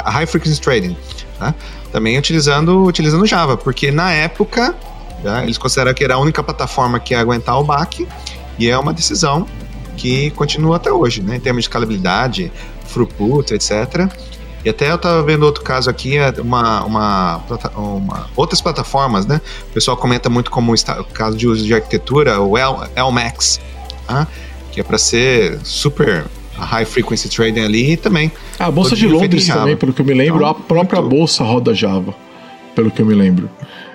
[0.07, 0.97] high frequency trading.
[1.39, 1.55] Né?
[1.93, 4.75] Também utilizando, utilizando Java, porque na época
[5.23, 8.07] né, eles consideraram que era a única plataforma que ia aguentar o back
[8.59, 9.47] E é uma decisão
[9.97, 12.51] que continua até hoje, né, em termos de escalabilidade,
[12.93, 14.09] throughput, etc.
[14.65, 17.43] E até eu estava vendo outro caso aqui, é uma, uma,
[17.75, 19.41] uma, outras plataformas, né?
[19.71, 23.59] O pessoal comenta muito como o caso de uso de arquitetura, o LMAX,
[24.07, 24.27] tá?
[24.71, 26.27] que é para ser super
[26.65, 28.31] high frequency trading ali e também.
[28.59, 31.17] A bolsa de Londres também, pelo que eu me lembro, então, a própria muito...
[31.17, 32.15] bolsa roda Java,
[32.75, 33.51] pelo que eu me lembro.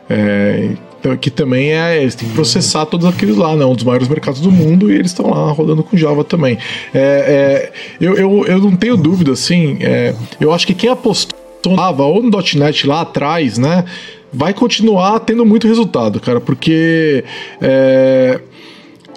[0.10, 2.02] É, então, que também é.
[2.02, 3.64] Eles têm que processar todos aqueles lá, né?
[3.64, 6.58] Um dos maiores mercados do mundo e eles estão lá rodando com Java também.
[6.94, 9.78] É, é, eu, eu, eu não tenho dúvida, assim.
[9.82, 11.38] É, eu acho que quem apostou
[11.76, 13.86] Java ou no .NET lá atrás, né?
[14.34, 17.24] Vai continuar tendo muito resultado, cara, porque.
[17.62, 18.40] É,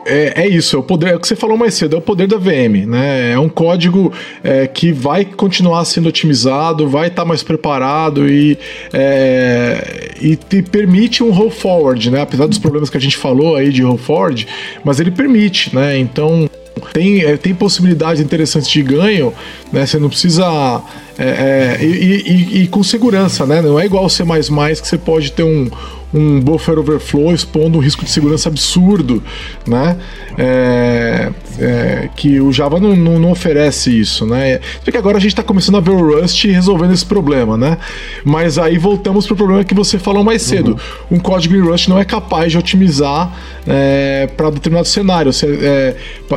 [0.09, 2.02] é, é, isso, é o poder, é o que você falou mais cedo, é o
[2.02, 3.32] poder da VM, né?
[3.32, 8.59] É um código é, que vai continuar sendo otimizado, vai estar tá mais preparado e,
[8.92, 12.22] é, e te permite um roll forward, né?
[12.22, 14.46] Apesar dos problemas que a gente falou aí de roll forward,
[14.82, 15.98] mas ele permite, né?
[15.98, 16.48] Então
[16.92, 19.32] tem, é, tem possibilidades interessantes de ganho,
[19.72, 19.84] né?
[19.84, 20.82] Você não precisa.
[21.19, 22.23] É, é, e,
[22.57, 23.61] e, e, com segurança, né?
[23.61, 25.69] Não é igual o C que você pode ter um,
[26.14, 29.21] um buffer overflow expondo um risco de segurança absurdo,
[29.66, 29.97] né?
[30.39, 34.61] É, é, que o Java não, não, não, oferece isso, né?
[34.85, 37.79] Porque agora a gente está começando a ver o Rust resolvendo esse problema, né?
[38.25, 40.79] Mas aí voltamos para o problema que você falou mais cedo.
[41.11, 41.16] Uhum.
[41.16, 45.33] Um código em Rust não é capaz de otimizar é, para determinado cenário.
[45.62, 45.97] É,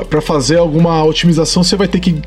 [0.09, 2.19] para fazer alguma otimização, você vai ter que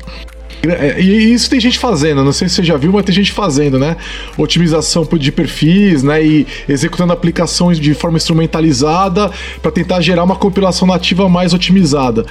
[0.99, 3.77] e isso tem gente fazendo, não sei se você já viu, mas tem gente fazendo,
[3.77, 3.97] né?
[4.37, 6.23] Otimização de perfis, né?
[6.23, 12.25] E executando aplicações de forma instrumentalizada para tentar gerar uma compilação nativa mais otimizada.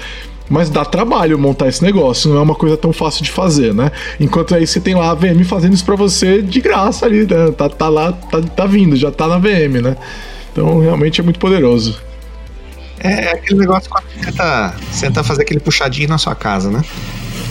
[0.49, 3.91] Mas dá trabalho montar esse negócio, não é uma coisa tão fácil de fazer, né?
[4.21, 7.51] Enquanto aí você tem lá a VM fazendo isso para você de graça ali, né?
[7.57, 9.97] Tá, tá lá, tá, tá vindo, já tá na VM, né?
[10.53, 11.99] Então realmente é muito poderoso.
[13.01, 16.71] É, é aquele negócio quando você tenta, você tenta fazer aquele puxadinho na sua casa,
[16.71, 16.83] né?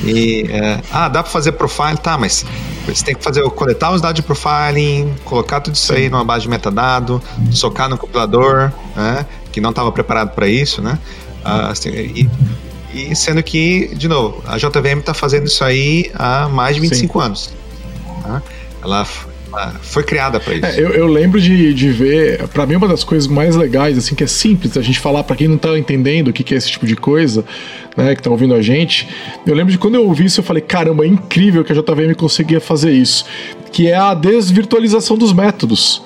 [0.03, 2.45] E, é, ah, dá para fazer profile, tá, mas
[2.85, 6.43] você tem que fazer coletar os dados de profiling, colocar tudo isso aí numa base
[6.43, 10.99] de metadado, socar no compilador, né, que não estava preparado para isso, né?
[11.43, 12.29] Ah, assim, e,
[12.93, 17.19] e, sendo que, de novo, a JVM está fazendo isso aí há mais de 25
[17.19, 17.25] Sim.
[17.25, 17.53] anos.
[18.21, 18.41] Tá?
[18.81, 19.07] Ela
[19.81, 20.65] foi criada para isso.
[20.65, 24.15] É, eu, eu, lembro de, de ver, para mim uma das coisas mais legais, assim,
[24.15, 26.57] que é simples a gente falar para quem não tá entendendo o que, que é
[26.57, 27.45] esse tipo de coisa,
[27.95, 29.07] né, que tá ouvindo a gente.
[29.45, 32.13] Eu lembro de quando eu ouvi isso, eu falei, caramba, é incrível que a JVM
[32.15, 33.25] conseguia fazer isso,
[33.71, 36.01] que é a desvirtualização dos métodos,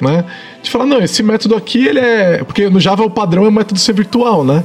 [0.00, 0.24] né?
[0.62, 2.44] De falar, não, esse método aqui, ele é.
[2.44, 4.64] Porque no Java o padrão é o método ser virtual, né?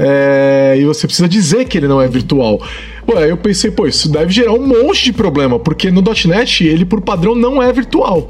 [0.00, 0.76] É...
[0.78, 2.60] E você precisa dizer que ele não é virtual.
[3.06, 6.84] Pô, eu pensei, pô, isso deve gerar um monte de problema, porque no .NET ele
[6.84, 8.28] por padrão não é virtual,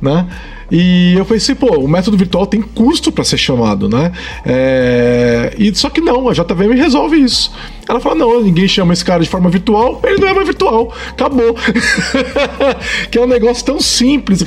[0.00, 0.26] né?
[0.70, 4.10] E eu pensei, pô, o método virtual tem custo para ser chamado, né?
[4.44, 5.54] É...
[5.56, 7.52] E só que não, a JVM resolve isso.
[7.88, 10.92] Ela fala: não, ninguém chama esse cara de forma virtual, ele não é mais virtual,
[11.10, 11.54] acabou.
[13.10, 14.44] que é um negócio tão simples.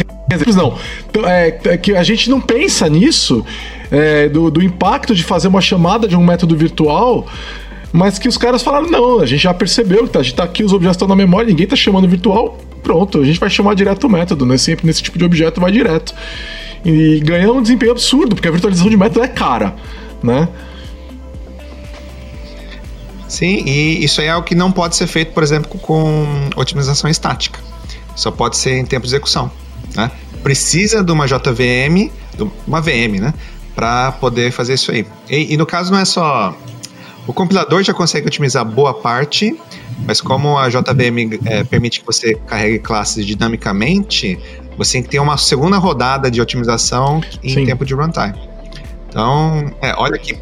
[0.55, 0.77] Não,
[1.25, 3.45] é, é que a gente não pensa nisso,
[3.91, 7.27] é, do, do impacto de fazer uma chamada de um método virtual
[7.91, 10.43] mas que os caras falaram: não, a gente já percebeu que tá, a gente tá
[10.43, 13.73] aqui, os objetos estão na memória, ninguém tá chamando virtual, pronto, a gente vai chamar
[13.75, 14.57] direto o método, né?
[14.57, 16.13] Sempre nesse tipo de objeto vai direto.
[16.85, 19.75] E ganha um desempenho absurdo, porque a virtualização de método é cara,
[20.23, 20.47] né?
[23.27, 27.09] Sim, e isso aí é algo que não pode ser feito, por exemplo, com otimização
[27.09, 27.59] estática.
[28.15, 29.51] Só pode ser em tempo de execução.
[29.95, 30.09] Né?
[30.41, 33.33] Precisa de uma JVM, de uma VM, né?
[33.79, 35.05] Para poder fazer isso aí.
[35.29, 36.53] E, e no caso não é só
[37.25, 39.55] o compilador já consegue otimizar boa parte,
[40.05, 44.37] mas como a JVM é, permite que você carregue classes dinamicamente,
[44.77, 47.65] você tem que ter uma segunda rodada de otimização em Sim.
[47.65, 48.33] tempo de runtime.
[49.07, 50.37] Então, é, olha que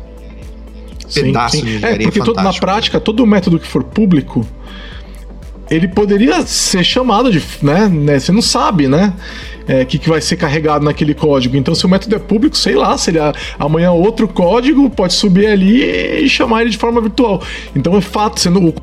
[1.14, 1.78] pedaço sim, sim.
[1.78, 4.48] de É, porque todo, na prática, todo método que for público,
[5.70, 9.14] ele poderia ser chamado de, né, né você não sabe, né?
[9.68, 11.56] É, que, que vai ser carregado naquele código.
[11.58, 13.20] Então, se o método é público, sei lá, se ele
[13.60, 15.84] amanhã outro código pode subir ali
[16.24, 17.42] e chamar ele de forma virtual.
[17.76, 18.74] Então, é fato, sendo o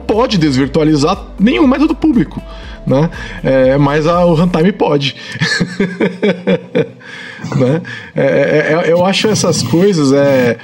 [0.00, 2.42] pode desvirtualizar nenhum método público,
[2.84, 3.08] né?
[3.44, 5.14] É, mas a, o runtime pode.
[7.56, 7.82] né?
[8.16, 10.58] É, é, é, eu acho essas coisas é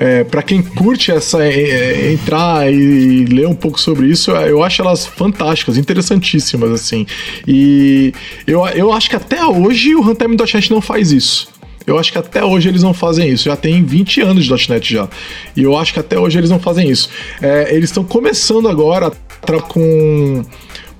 [0.00, 4.64] é, para quem curte essa é, é, entrar e ler um pouco sobre isso, eu
[4.64, 7.06] acho elas fantásticas, interessantíssimas assim.
[7.46, 8.14] E
[8.46, 11.48] eu, eu acho que até hoje o Runtime .NET não faz isso.
[11.86, 13.44] Eu acho que até hoje eles não fazem isso.
[13.44, 15.06] Já tem 20 anos de .NET já.
[15.54, 17.10] E eu acho que até hoje eles não fazem isso.
[17.42, 19.12] É, eles estão começando agora
[19.68, 20.42] com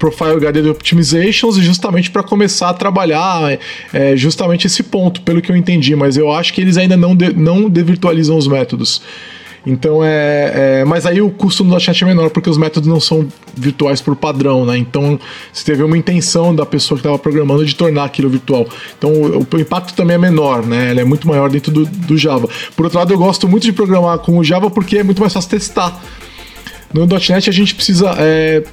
[0.01, 3.59] Profile Guided Optimizations justamente para começar a trabalhar
[3.93, 7.15] é, justamente esse ponto, pelo que eu entendi, mas eu acho que eles ainda não,
[7.15, 9.03] de, não devirtualizam os métodos.
[9.67, 12.99] Então é, é, Mas aí o custo do .NET é menor, porque os métodos não
[12.99, 14.79] são virtuais por padrão, né?
[14.79, 15.21] Então
[15.53, 18.67] você teve uma intenção da pessoa que estava programando de tornar aquilo virtual.
[18.97, 20.93] Então o, o, impacto também é menor, né?
[20.93, 22.49] Ele é muito maior dentro do, do Java.
[22.75, 25.35] Por outro lado, eu gosto muito de programar com o Java porque é muito mais
[25.35, 26.01] fácil testar.
[26.93, 28.65] No .NET a gente precisa é,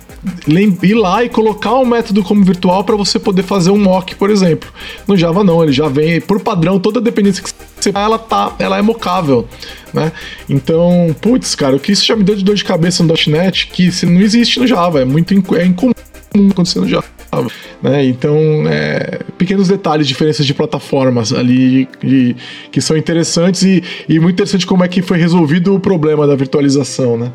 [0.47, 4.29] ir lá e colocar um método como virtual para você poder fazer um mock, por
[4.29, 4.69] exemplo.
[5.07, 8.77] No Java não, ele já vem por padrão, toda dependência que você ela tá, ela
[8.77, 9.47] é mocável,
[9.93, 10.11] né?
[10.49, 13.67] Então, putz, cara, o que isso já me deu de dor de cabeça no .NET
[13.67, 15.93] que não existe no Java, é muito é incomum
[16.51, 17.16] acontecer no Java.
[17.81, 18.05] Né?
[18.05, 22.35] Então, é, pequenos detalhes, diferenças de plataformas ali de,
[22.71, 26.35] que são interessantes e, e muito interessante como é que foi resolvido o problema da
[26.35, 27.31] virtualização, né?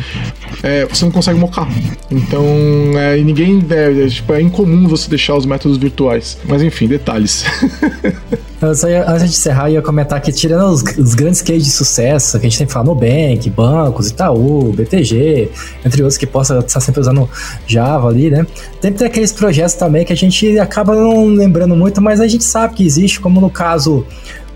[0.62, 1.68] é, você não consegue mocar.
[2.10, 2.44] Então,
[2.96, 3.64] é, ninguém.
[3.70, 6.38] É, tipo, é incomum você deixar os métodos virtuais.
[6.46, 7.44] Mas enfim, detalhes.
[8.62, 11.70] Eu só ia, antes de encerrar, ia comentar que, tirando os, os, grandes cases de
[11.70, 15.50] sucesso, que a gente tem que falar Nubank, bancos, Itaú, BTG,
[15.84, 17.28] entre outros que possa estar sempre usando
[17.66, 18.46] Java ali, né?
[18.80, 22.44] Tem, tem aqueles projetos também que a gente acaba não lembrando muito, mas a gente
[22.44, 24.06] sabe que existe, como no caso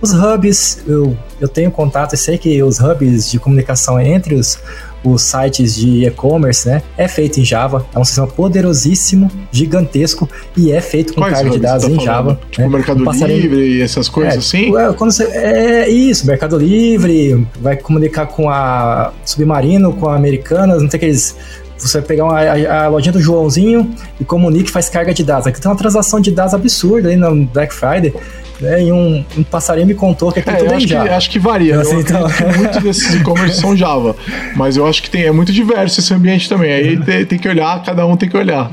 [0.01, 4.59] os hubs, eu, eu tenho contato, eu sei que os hubs de comunicação entre os,
[5.03, 6.83] os sites de e-commerce, né?
[6.97, 11.59] É feito em Java, é um sistema poderosíssimo, gigantesco e é feito com carga de
[11.59, 12.07] dados tá em falando?
[12.07, 12.41] Java.
[12.51, 12.69] Tipo né?
[12.69, 14.77] Mercado Livre e essas coisas é, assim?
[14.77, 20.81] É, quando você, é isso, Mercado Livre, vai comunicar com a Submarino, com a Americanas,
[20.81, 21.37] não tem aqueles
[21.79, 25.23] você vai pegar uma, a, a, lojinha do Joãozinho e comunica e faz carga de
[25.23, 25.47] dados.
[25.47, 28.13] Aqui tem uma transação de dados absurda aí no Black Friday.
[28.61, 31.09] Né, e um, um passarinho me contou que aqui é, tudo é acho Java.
[31.09, 31.81] Que, acho que varia.
[31.81, 32.27] Assim, então...
[32.57, 34.17] Muitos desses e-commerce são Java.
[34.57, 36.73] Mas eu acho que tem, é muito diverso esse ambiente também.
[36.73, 38.71] Aí tem, tem que olhar, cada um tem que olhar.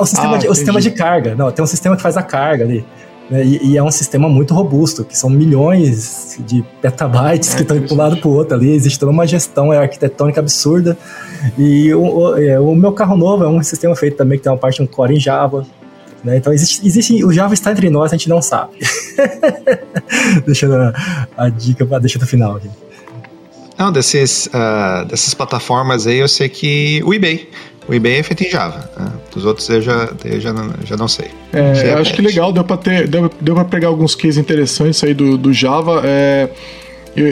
[0.00, 1.34] O sistema, ah, de, o sistema de carga.
[1.34, 2.84] Não, tem um sistema que faz a carga ali.
[3.30, 7.62] Né, e, e, é um sistema muito robusto, que são milhões de petabytes é, que
[7.62, 8.70] estão de um lado para o outro ali.
[8.70, 10.98] Existe toda uma gestão arquitetônica absurda.
[11.56, 14.52] E o, o, é, o, meu carro novo é um sistema feito também que tem
[14.52, 15.64] uma parte um core em Java.
[16.24, 16.36] Né?
[16.36, 18.74] Então existe, existe, o Java está entre nós, a gente não sabe.
[20.46, 22.70] Deixando a, a dica para deixar no final aqui.
[23.78, 27.48] Não, desses, uh, dessas plataformas aí, eu sei que o eBay.
[27.88, 28.88] O eBay é feito em Java.
[28.96, 29.12] Né?
[29.34, 31.30] Dos outros eu já, eu já, não, já não sei.
[31.52, 35.02] É, eu acho que legal, deu para ter, deu, deu para pegar alguns cases interessantes
[35.02, 36.00] aí do, do Java.
[36.04, 36.48] É,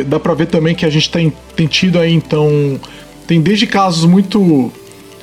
[0.06, 2.80] dá para ver também que a gente tem, tem tido aí, então,
[3.26, 4.72] tem desde casos muito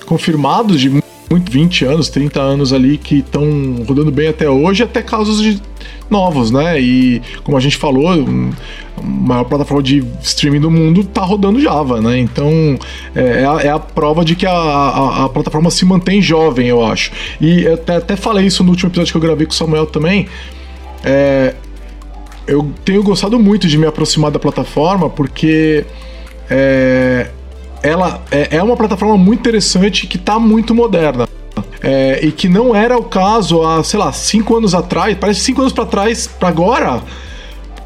[0.05, 3.43] confirmados de muito 20 anos, 30 anos ali que estão
[3.87, 5.61] rodando bem até hoje, até casos de
[6.09, 6.79] novos, né?
[6.79, 12.01] E como a gente falou, a maior plataforma de streaming do mundo tá rodando Java,
[12.01, 12.17] né?
[12.17, 12.49] Então
[13.13, 16.67] é, é, a, é a, prova de que a, a, a, plataforma se mantém jovem,
[16.67, 17.11] eu acho.
[17.41, 19.85] E eu até, até falei isso no último episódio que eu gravei com o Samuel
[19.85, 20.27] também.
[21.03, 21.55] É,
[22.47, 25.85] eu tenho gostado muito de me aproximar da plataforma porque
[26.49, 27.29] é,
[27.81, 31.27] ela é, é uma plataforma muito interessante que está muito moderna.
[31.81, 35.61] É, e que não era o caso há, sei lá, cinco anos atrás, parece cinco
[35.61, 37.01] anos para trás, para agora,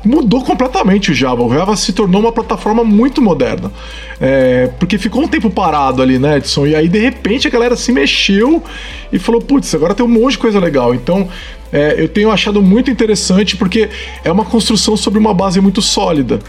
[0.03, 1.43] mudou completamente o Java.
[1.43, 3.71] O Java se tornou uma plataforma muito moderna.
[4.19, 6.67] É, porque ficou um tempo parado ali, né, Edson?
[6.67, 8.63] E aí, de repente, a galera se mexeu
[9.11, 10.95] e falou: putz, agora tem um monte de coisa legal.
[10.95, 11.27] Então,
[11.71, 13.89] é, eu tenho achado muito interessante porque
[14.23, 16.39] é uma construção sobre uma base muito sólida.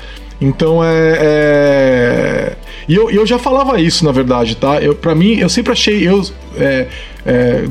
[0.41, 1.19] Então é.
[1.21, 2.57] é...
[2.89, 4.81] E eu, eu já falava isso, na verdade, tá?
[4.81, 6.07] Eu, pra mim, eu sempre achei.
[6.07, 6.23] Eu,
[6.57, 6.87] é,
[7.25, 7.65] é,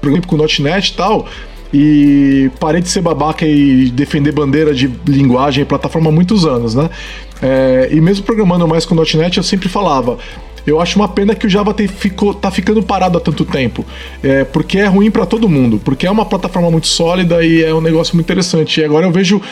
[0.00, 1.26] por exemplo, com .NET e tal,
[1.72, 6.74] e parei de ser babaca e defender bandeira de linguagem e plataforma há muitos anos,
[6.74, 6.90] né?
[7.40, 10.18] É, e mesmo programando mais com .NET, eu sempre falava.
[10.64, 13.84] Eu acho uma pena que o Java tem, ficou, tá ficando parado há tanto tempo.
[14.22, 15.80] É, porque é ruim para todo mundo.
[15.84, 18.80] Porque é uma plataforma muito sólida e é um negócio muito interessante.
[18.80, 19.42] E agora eu vejo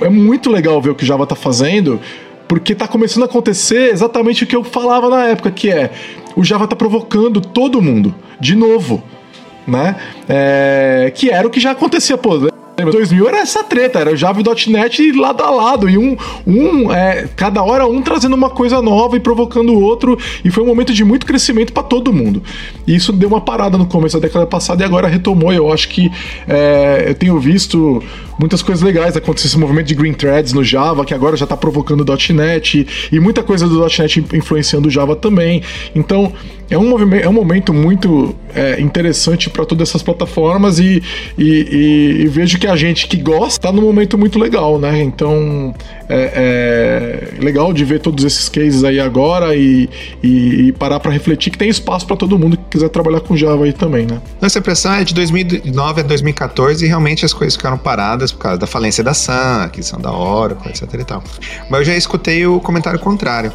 [0.00, 2.00] é muito legal ver o que o Java tá fazendo,
[2.48, 5.90] porque tá começando a acontecer exatamente o que eu falava na época, que é
[6.36, 9.02] o Java tá provocando todo mundo, de novo,
[9.66, 9.96] né?
[10.28, 12.52] É, que era o que já acontecia, pô.
[12.82, 16.92] 2000 era essa treta, era o Java e .NET lado a lado, e um, um
[16.92, 20.66] é, cada hora um trazendo uma coisa nova e provocando o outro, e foi um
[20.66, 22.42] momento de muito crescimento para todo mundo.
[22.86, 25.88] E isso deu uma parada no começo da década passada e agora retomou, eu acho
[25.88, 26.10] que
[26.48, 28.02] é, eu tenho visto
[28.38, 31.56] muitas coisas legais acontecer, esse movimento de Green Threads no Java, que agora já está
[31.56, 35.62] provocando .NET, e, e muita coisa do .NET influenciando o Java também,
[35.94, 36.32] então
[36.70, 41.02] é um, movimento, é um momento muito é, interessante para todas essas plataformas e,
[41.36, 45.02] e, e, e, vejo que a gente que gosta está num momento muito legal, né?
[45.02, 45.74] Então
[46.08, 49.88] é, é legal de ver todos esses cases aí agora e,
[50.22, 53.64] e parar para refletir que tem espaço para todo mundo que quiser trabalhar com Java
[53.64, 54.20] aí também, né?
[54.40, 58.58] Nossa impressão é de 2009 a 2014 e realmente as coisas ficaram paradas por causa
[58.58, 61.22] da falência da Sun, aquisição da Oracle, etc e tal.
[61.70, 63.52] Mas eu já escutei o comentário contrário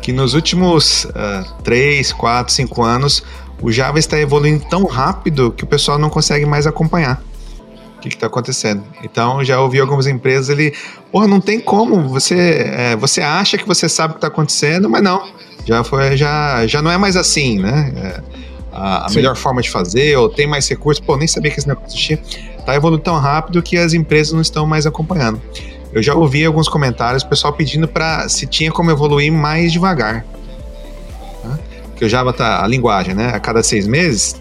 [0.00, 3.22] que nos últimos uh, 3, 4, 5 anos
[3.60, 7.22] o Java está evoluindo tão rápido que o pessoal não consegue mais acompanhar
[7.96, 8.84] o que está acontecendo.
[9.02, 10.72] Então já ouvi algumas empresas ali,
[11.10, 14.88] porra, não tem como, você, é, você acha que você sabe o que está acontecendo,
[14.88, 15.28] mas não,
[15.66, 17.92] já foi, já, já não é mais assim, né?
[17.96, 21.58] É, a, a melhor forma de fazer, ou tem mais recursos, pô, nem sabia que
[21.58, 22.22] esse negócio existia.
[22.68, 25.40] Está evoluindo tão rápido que as empresas não estão mais acompanhando.
[25.90, 30.22] Eu já ouvi alguns comentários, pessoal pedindo para se tinha como evoluir mais devagar.
[31.42, 31.58] Né?
[31.96, 33.30] Que o Java tá a linguagem, né?
[33.32, 34.38] A cada seis meses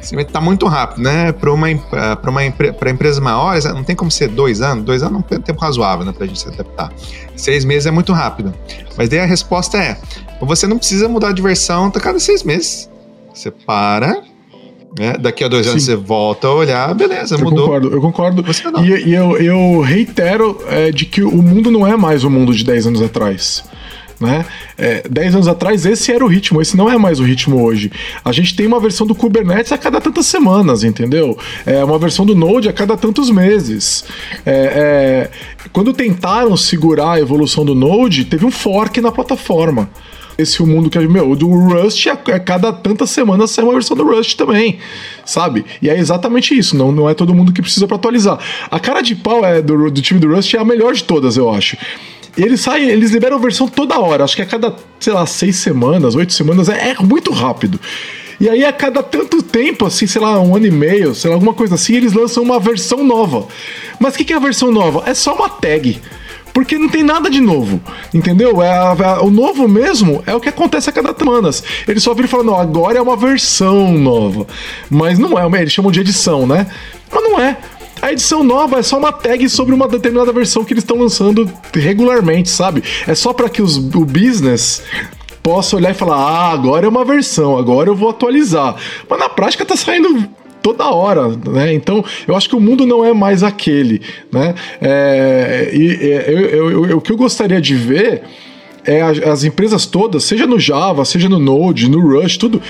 [0.00, 1.30] está muito rápido, né?
[1.30, 1.68] Para uma
[2.16, 5.40] para uma para empresas maiores não tem como ser dois anos, dois anos é um
[5.40, 6.10] tempo razoável, né?
[6.10, 6.92] Para a gente se adaptar.
[7.36, 8.52] Seis meses é muito rápido.
[8.98, 9.96] Mas daí a resposta é:
[10.40, 12.90] você não precisa mudar de versão a cada seis meses.
[13.32, 14.20] Você para,
[14.98, 15.14] né?
[15.18, 17.64] Daqui a dois anos você volta a olhar, beleza, eu mudou.
[17.64, 18.42] Concordo, eu concordo.
[18.42, 18.84] Você não.
[18.84, 22.54] E, e eu, eu reitero é, de que o mundo não é mais o mundo
[22.54, 23.64] de 10 anos atrás.
[24.20, 24.44] Né?
[24.78, 27.90] É, 10 anos atrás esse era o ritmo, esse não é mais o ritmo hoje.
[28.24, 31.36] A gente tem uma versão do Kubernetes a cada tantas semanas, entendeu?
[31.66, 34.04] É uma versão do Node a cada tantos meses.
[34.46, 35.30] É, é,
[35.72, 39.90] quando tentaram segurar a evolução do Node, teve um fork na plataforma
[40.36, 41.34] esse o mundo que é meu.
[41.36, 44.78] Do Rust, a, a, cada tantas semanas sai uma versão do Rust também,
[45.24, 45.64] sabe?
[45.80, 48.38] E é exatamente isso, não, não é todo mundo que precisa para atualizar.
[48.70, 51.36] A cara de pau é do, do time do Rust é a melhor de todas,
[51.36, 51.76] eu acho.
[52.36, 55.56] E eles saem, eles liberam versão toda hora, acho que a cada, sei lá, seis
[55.56, 57.78] semanas, oito semanas, é, é muito rápido.
[58.40, 61.36] E aí, a cada tanto tempo, assim, sei lá, um ano e meio, sei lá,
[61.36, 63.46] alguma coisa assim, eles lançam uma versão nova.
[64.00, 65.04] Mas o que, que é a versão nova?
[65.06, 66.00] É só uma tag.
[66.52, 67.80] Porque não tem nada de novo,
[68.12, 68.62] entendeu?
[68.62, 71.64] É a, o novo mesmo é o que acontece a cada semanas.
[71.88, 74.46] Eles só viram falando, agora é uma versão nova.
[74.90, 76.66] Mas não é, eles chamam de edição, né?
[77.10, 77.56] Mas não é.
[78.02, 81.50] A edição nova é só uma tag sobre uma determinada versão que eles estão lançando
[81.72, 82.82] regularmente, sabe?
[83.06, 84.82] É só para que os, o business
[85.42, 88.76] possa olhar e falar: ah, agora é uma versão, agora eu vou atualizar.
[89.08, 90.28] Mas na prática tá saindo
[90.62, 91.74] toda hora, né?
[91.74, 94.00] Então, eu acho que o mundo não é mais aquele,
[94.30, 94.54] né?
[94.80, 98.22] É, e é, eu, eu, eu, o que eu gostaria de ver
[98.84, 102.60] é as empresas todas, seja no Java, seja no Node, no Rush, tudo,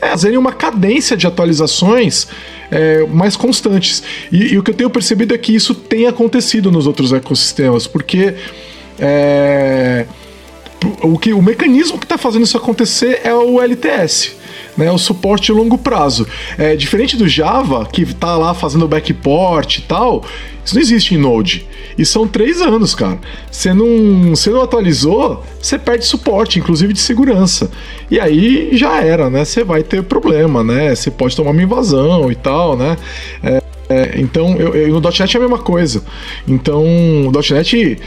[0.00, 2.26] é, fazerem uma cadência de atualizações
[2.70, 4.02] é, mais constantes.
[4.30, 7.86] E, e, o que eu tenho percebido é que isso tem acontecido nos outros ecossistemas,
[7.86, 8.34] porque
[8.98, 10.06] é,
[11.02, 14.39] o, que, o mecanismo que está fazendo isso acontecer é o LTS
[14.80, 16.26] né, o suporte de longo prazo.
[16.56, 20.24] É diferente do Java, que tá lá fazendo backport e tal,
[20.64, 21.66] isso não existe em Node.
[21.98, 23.18] E são três anos, cara.
[23.50, 27.70] Você não, você não atualizou, você perde suporte, inclusive de segurança.
[28.10, 29.44] E aí já era, né?
[29.44, 30.94] Você vai ter problema, né?
[30.94, 32.96] Você pode tomar uma invasão e tal, né?
[33.42, 36.02] É, é, então, eu, eu, no .NET é a mesma coisa.
[36.46, 36.84] Então,
[37.26, 37.98] o .NET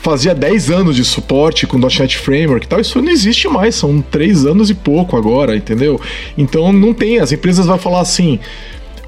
[0.00, 4.00] fazia 10 anos de suporte com .NET Framework e tal, isso não existe mais, são
[4.00, 6.00] 3 anos e pouco agora, entendeu?
[6.36, 8.38] Então não tem, as empresas vão falar assim,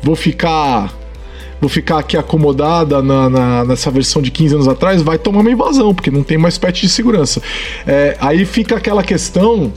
[0.03, 0.93] vou ficar
[1.61, 5.51] vou ficar aqui acomodada na, na, nessa versão de 15 anos atrás, vai tomar uma
[5.51, 7.41] invasão, porque não tem mais patch de segurança.
[7.87, 9.73] É, aí fica aquela questão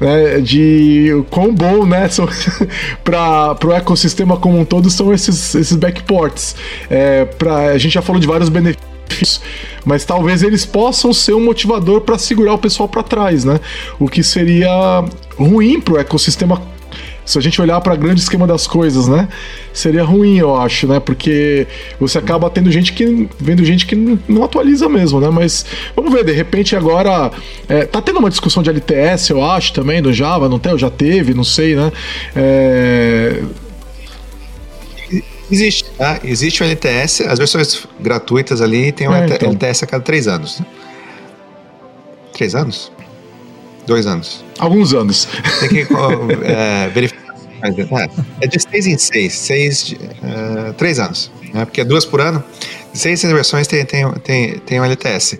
[0.00, 2.08] né, de quão bom né,
[3.04, 6.56] para o ecossistema como um todo são esses, esses backports.
[6.88, 8.93] É, pra, a gente já falou de vários benefícios
[9.84, 13.60] mas talvez eles possam ser um motivador para segurar o pessoal para trás, né?
[13.98, 15.04] O que seria
[15.36, 16.60] ruim para o ecossistema
[17.24, 19.28] se a gente olhar para o grande esquema das coisas, né?
[19.72, 21.00] Seria ruim, eu acho, né?
[21.00, 21.66] Porque
[21.98, 23.28] você acaba tendo gente que.
[23.38, 23.96] vendo gente que
[24.28, 25.30] não atualiza mesmo, né?
[25.30, 25.64] Mas
[25.96, 27.30] vamos ver, de repente agora.
[27.68, 30.76] É, tá tendo uma discussão de LTS, eu acho, também, do Java, não tem?
[30.76, 31.90] Já teve, não sei, né?
[32.36, 33.42] É,
[35.50, 36.20] Existe, tá?
[36.24, 39.50] Existe o LTS, as versões gratuitas ali tem o é, então.
[39.50, 40.60] LTS a cada três anos.
[40.60, 40.66] Né?
[42.32, 42.90] Três anos?
[43.86, 44.44] Dois anos.
[44.58, 45.28] Alguns anos.
[45.60, 45.86] Tem que
[46.44, 47.24] é, verificar
[47.72, 48.10] versões.
[48.40, 51.64] É, de seis em seis, seis de, uh, três anos, né?
[51.64, 52.42] porque é duas por ano.
[52.92, 55.38] Seis, seis versões tem, tem, tem, tem o LTS.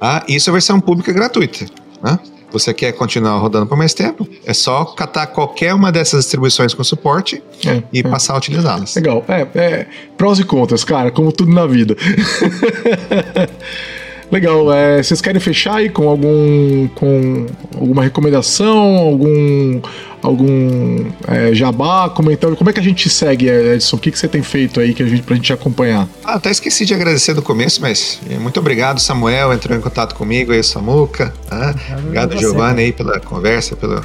[0.00, 1.64] Ah, isso é versão pública gratuita.
[2.02, 2.18] Né?
[2.52, 4.28] Você quer continuar rodando por mais tempo?
[4.44, 8.02] É só catar qualquer uma dessas distribuições com suporte é, e é.
[8.02, 8.94] passar a utilizá-las.
[8.94, 9.24] Legal.
[9.26, 9.86] É, é,
[10.16, 11.96] prós e contras, cara, como tudo na vida.
[14.32, 14.72] Legal.
[14.72, 19.82] É, vocês querem fechar aí com algum com alguma recomendação, algum
[20.22, 23.96] algum é, jabá, comentando como é que a gente segue, Edson?
[23.96, 26.08] O que, que você tem feito aí que a gente, pra gente acompanhar?
[26.24, 30.14] Ah, até esqueci de agradecer no começo, mas é, muito obrigado, Samuel, entrou em contato
[30.14, 31.34] comigo aí, Samuca.
[31.50, 31.74] Né?
[31.98, 34.02] Obrigado, Giovanni, aí pela conversa, pelo,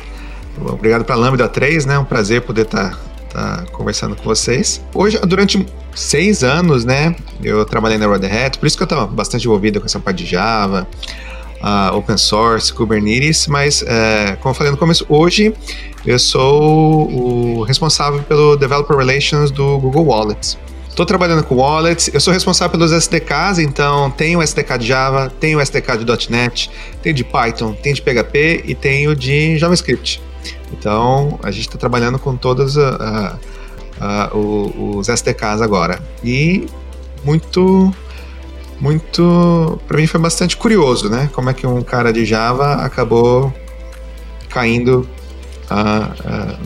[0.65, 1.97] obrigado pra Lambda 3, né?
[1.97, 3.06] Um prazer poder estar tá
[3.37, 4.81] tá conversando com vocês.
[4.95, 5.63] Hoje, durante
[5.93, 9.79] seis anos, né, eu trabalhei na Red Hat, por isso que eu estava bastante envolvido
[9.79, 10.87] com essa parte de Java,
[11.61, 15.53] uh, open source, Kubernetes, mas, uh, como eu falei no começo, hoje
[16.03, 20.57] eu sou o responsável pelo Developer Relations do Google Wallets.
[20.89, 25.31] Estou trabalhando com wallets, eu sou responsável pelos SDKs, então tenho o SDK de Java,
[25.39, 26.71] tenho o SDK de .NET,
[27.03, 30.19] tenho de Python, tenho de PHP e tenho de JavaScript.
[30.71, 33.37] Então, a gente está trabalhando com todos a,
[33.99, 36.01] a, a, os SDKs agora.
[36.23, 36.67] E
[37.23, 37.93] muito,
[38.79, 39.79] muito.
[39.87, 41.29] Para mim foi bastante curioso, né?
[41.33, 43.53] Como é que um cara de Java acabou
[44.49, 45.07] caindo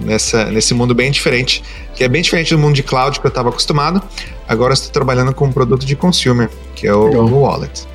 [0.03, 1.63] nessa, nesse mundo bem diferente,
[1.95, 4.01] que é bem diferente do mundo de cloud que eu estava acostumado.
[4.47, 7.87] Agora estou trabalhando com um produto de consumer, que é o, o Wallet.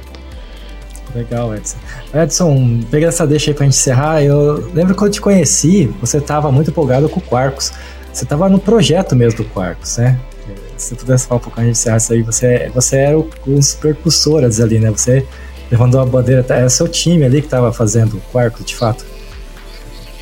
[1.16, 1.78] Legal, Edson.
[2.12, 4.22] Edson, pega essa deixa aí pra gente encerrar.
[4.22, 7.72] Eu lembro quando eu te conheci, você estava muito empolgado com o Quarkus.
[8.12, 10.18] Você estava no projeto mesmo do Quarkus, né?
[10.76, 13.26] Se tu pudesse falar um pouco a gente encerrar isso aí, você, você era um
[13.46, 14.90] dos ali, né?
[14.90, 15.26] Você
[15.70, 19.06] levantou a bandeira, era seu time ali que estava fazendo o Quarkus, de fato.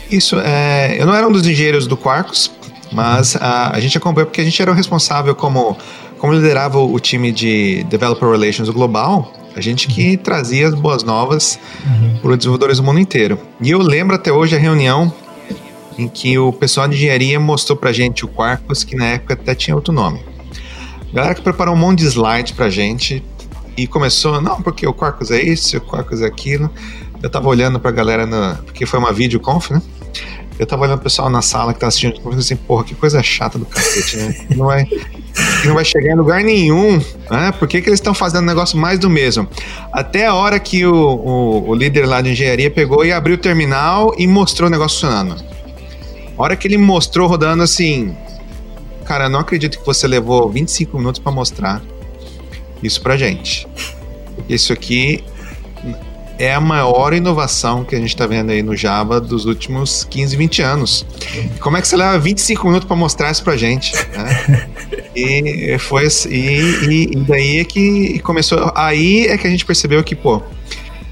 [0.08, 2.52] Isso, é, eu não era um dos engenheiros do Quarkus,
[2.92, 5.76] mas a, a gente acompanhou porque a gente era o responsável como,
[6.18, 11.02] como liderava o, o time de Developer Relations global, a gente que trazia as boas
[11.02, 12.18] novas uhum.
[12.18, 13.38] para os desenvolvedores do mundo inteiro.
[13.60, 15.12] E eu lembro até hoje a reunião
[15.96, 19.54] em que o pessoal de engenharia mostrou para gente o Quarkus, que na época até
[19.54, 20.20] tinha outro nome.
[21.12, 23.22] A galera que preparou um monte de slide para gente
[23.76, 26.70] e começou, não, porque o Quarkus é isso, o Quarkus é aquilo.
[27.22, 29.80] Eu tava olhando pra galera, na, porque foi uma videoconf, né?
[30.58, 33.22] Eu tava olhando o pessoal na sala que tá assistindo, pensando assim, porra, que coisa
[33.22, 34.46] chata do cacete, né?
[34.50, 34.86] Não vai,
[35.64, 36.98] não vai chegar em lugar nenhum,
[37.30, 37.52] né?
[37.58, 39.48] Por que, que eles estão fazendo negócio mais do mesmo?
[39.92, 43.38] Até a hora que o, o, o, líder lá de engenharia pegou e abriu o
[43.38, 45.42] terminal e mostrou o negócio funcionando.
[46.36, 48.16] A hora que ele mostrou rodando assim,
[49.04, 51.82] cara, não acredito que você levou 25 minutos para mostrar
[52.82, 53.66] isso pra gente.
[54.48, 55.24] Isso aqui
[56.38, 60.36] é a maior inovação que a gente está vendo aí no Java dos últimos 15,
[60.36, 61.06] 20 anos.
[61.60, 63.94] Como é que você leva 25 minutos para mostrar isso para gente?
[63.94, 64.68] Né?
[65.14, 68.72] e foi e, e, daí é que começou.
[68.74, 70.42] Aí é que a gente percebeu que, pô,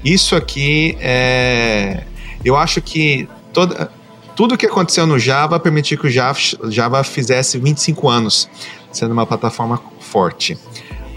[0.03, 2.03] isso aqui é.
[2.43, 3.89] Eu acho que toda,
[4.35, 6.37] tudo que aconteceu no Java permitiu que o Java,
[6.69, 8.49] Java fizesse 25 anos,
[8.91, 10.57] sendo uma plataforma forte.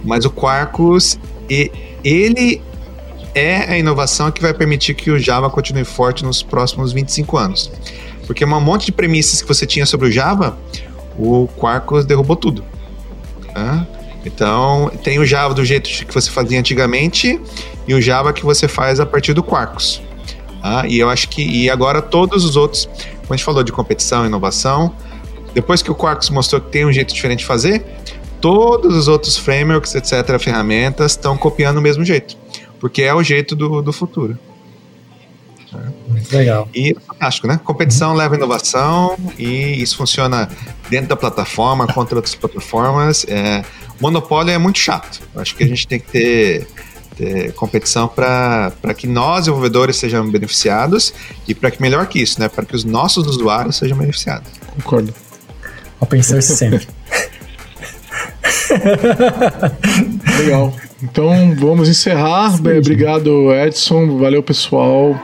[0.04, 1.18] Mas o Quarkus,
[2.04, 2.62] ele
[3.36, 7.70] é a inovação que vai permitir que o Java continue forte nos próximos 25 anos.
[8.26, 10.58] Porque um monte de premissas que você tinha sobre o Java,
[11.18, 12.64] o Quarkus derrubou tudo.
[13.52, 13.86] Tá?
[14.24, 17.38] Então, tem o Java do jeito que você fazia antigamente
[17.86, 20.00] e o Java que você faz a partir do Quarkus.
[20.62, 20.86] Tá?
[20.88, 24.24] E eu acho que e agora todos os outros, como a gente falou de competição,
[24.24, 24.94] inovação,
[25.52, 27.84] depois que o Quarkus mostrou que tem um jeito diferente de fazer,
[28.40, 32.45] todos os outros frameworks, etc., ferramentas, estão copiando o mesmo jeito
[32.78, 34.38] porque é o jeito do, do futuro.
[36.08, 36.68] Muito legal.
[36.74, 37.60] E fantástico, né?
[37.62, 38.16] Competição uhum.
[38.16, 40.48] leva inovação e isso funciona
[40.88, 43.26] dentro da plataforma, contra outras plataformas.
[43.28, 43.64] É,
[44.00, 45.20] monopólio é muito chato.
[45.34, 46.66] Acho que a gente tem que ter,
[47.16, 51.12] ter competição para que nós, desenvolvedores, sejamos beneficiados
[51.46, 52.48] e para que, melhor que isso, né?
[52.48, 54.48] Para que os nossos usuários sejam beneficiados.
[54.74, 55.12] Concordo.
[56.00, 56.86] Open source sempre.
[60.38, 60.74] Legal.
[61.02, 62.56] Então vamos encerrar.
[62.56, 64.18] Sim, Obrigado, Edson.
[64.18, 65.14] Valeu, pessoal.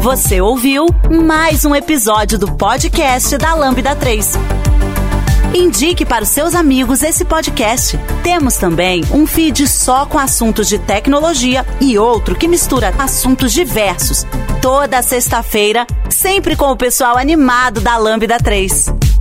[0.00, 4.34] Você ouviu mais um episódio do podcast da Lambda 3.
[5.54, 7.98] Indique para os seus amigos esse podcast.
[8.22, 14.26] Temos também um feed só com assuntos de tecnologia e outro que mistura assuntos diversos.
[14.60, 19.13] Toda sexta-feira, sempre com o pessoal animado da Lambda 3.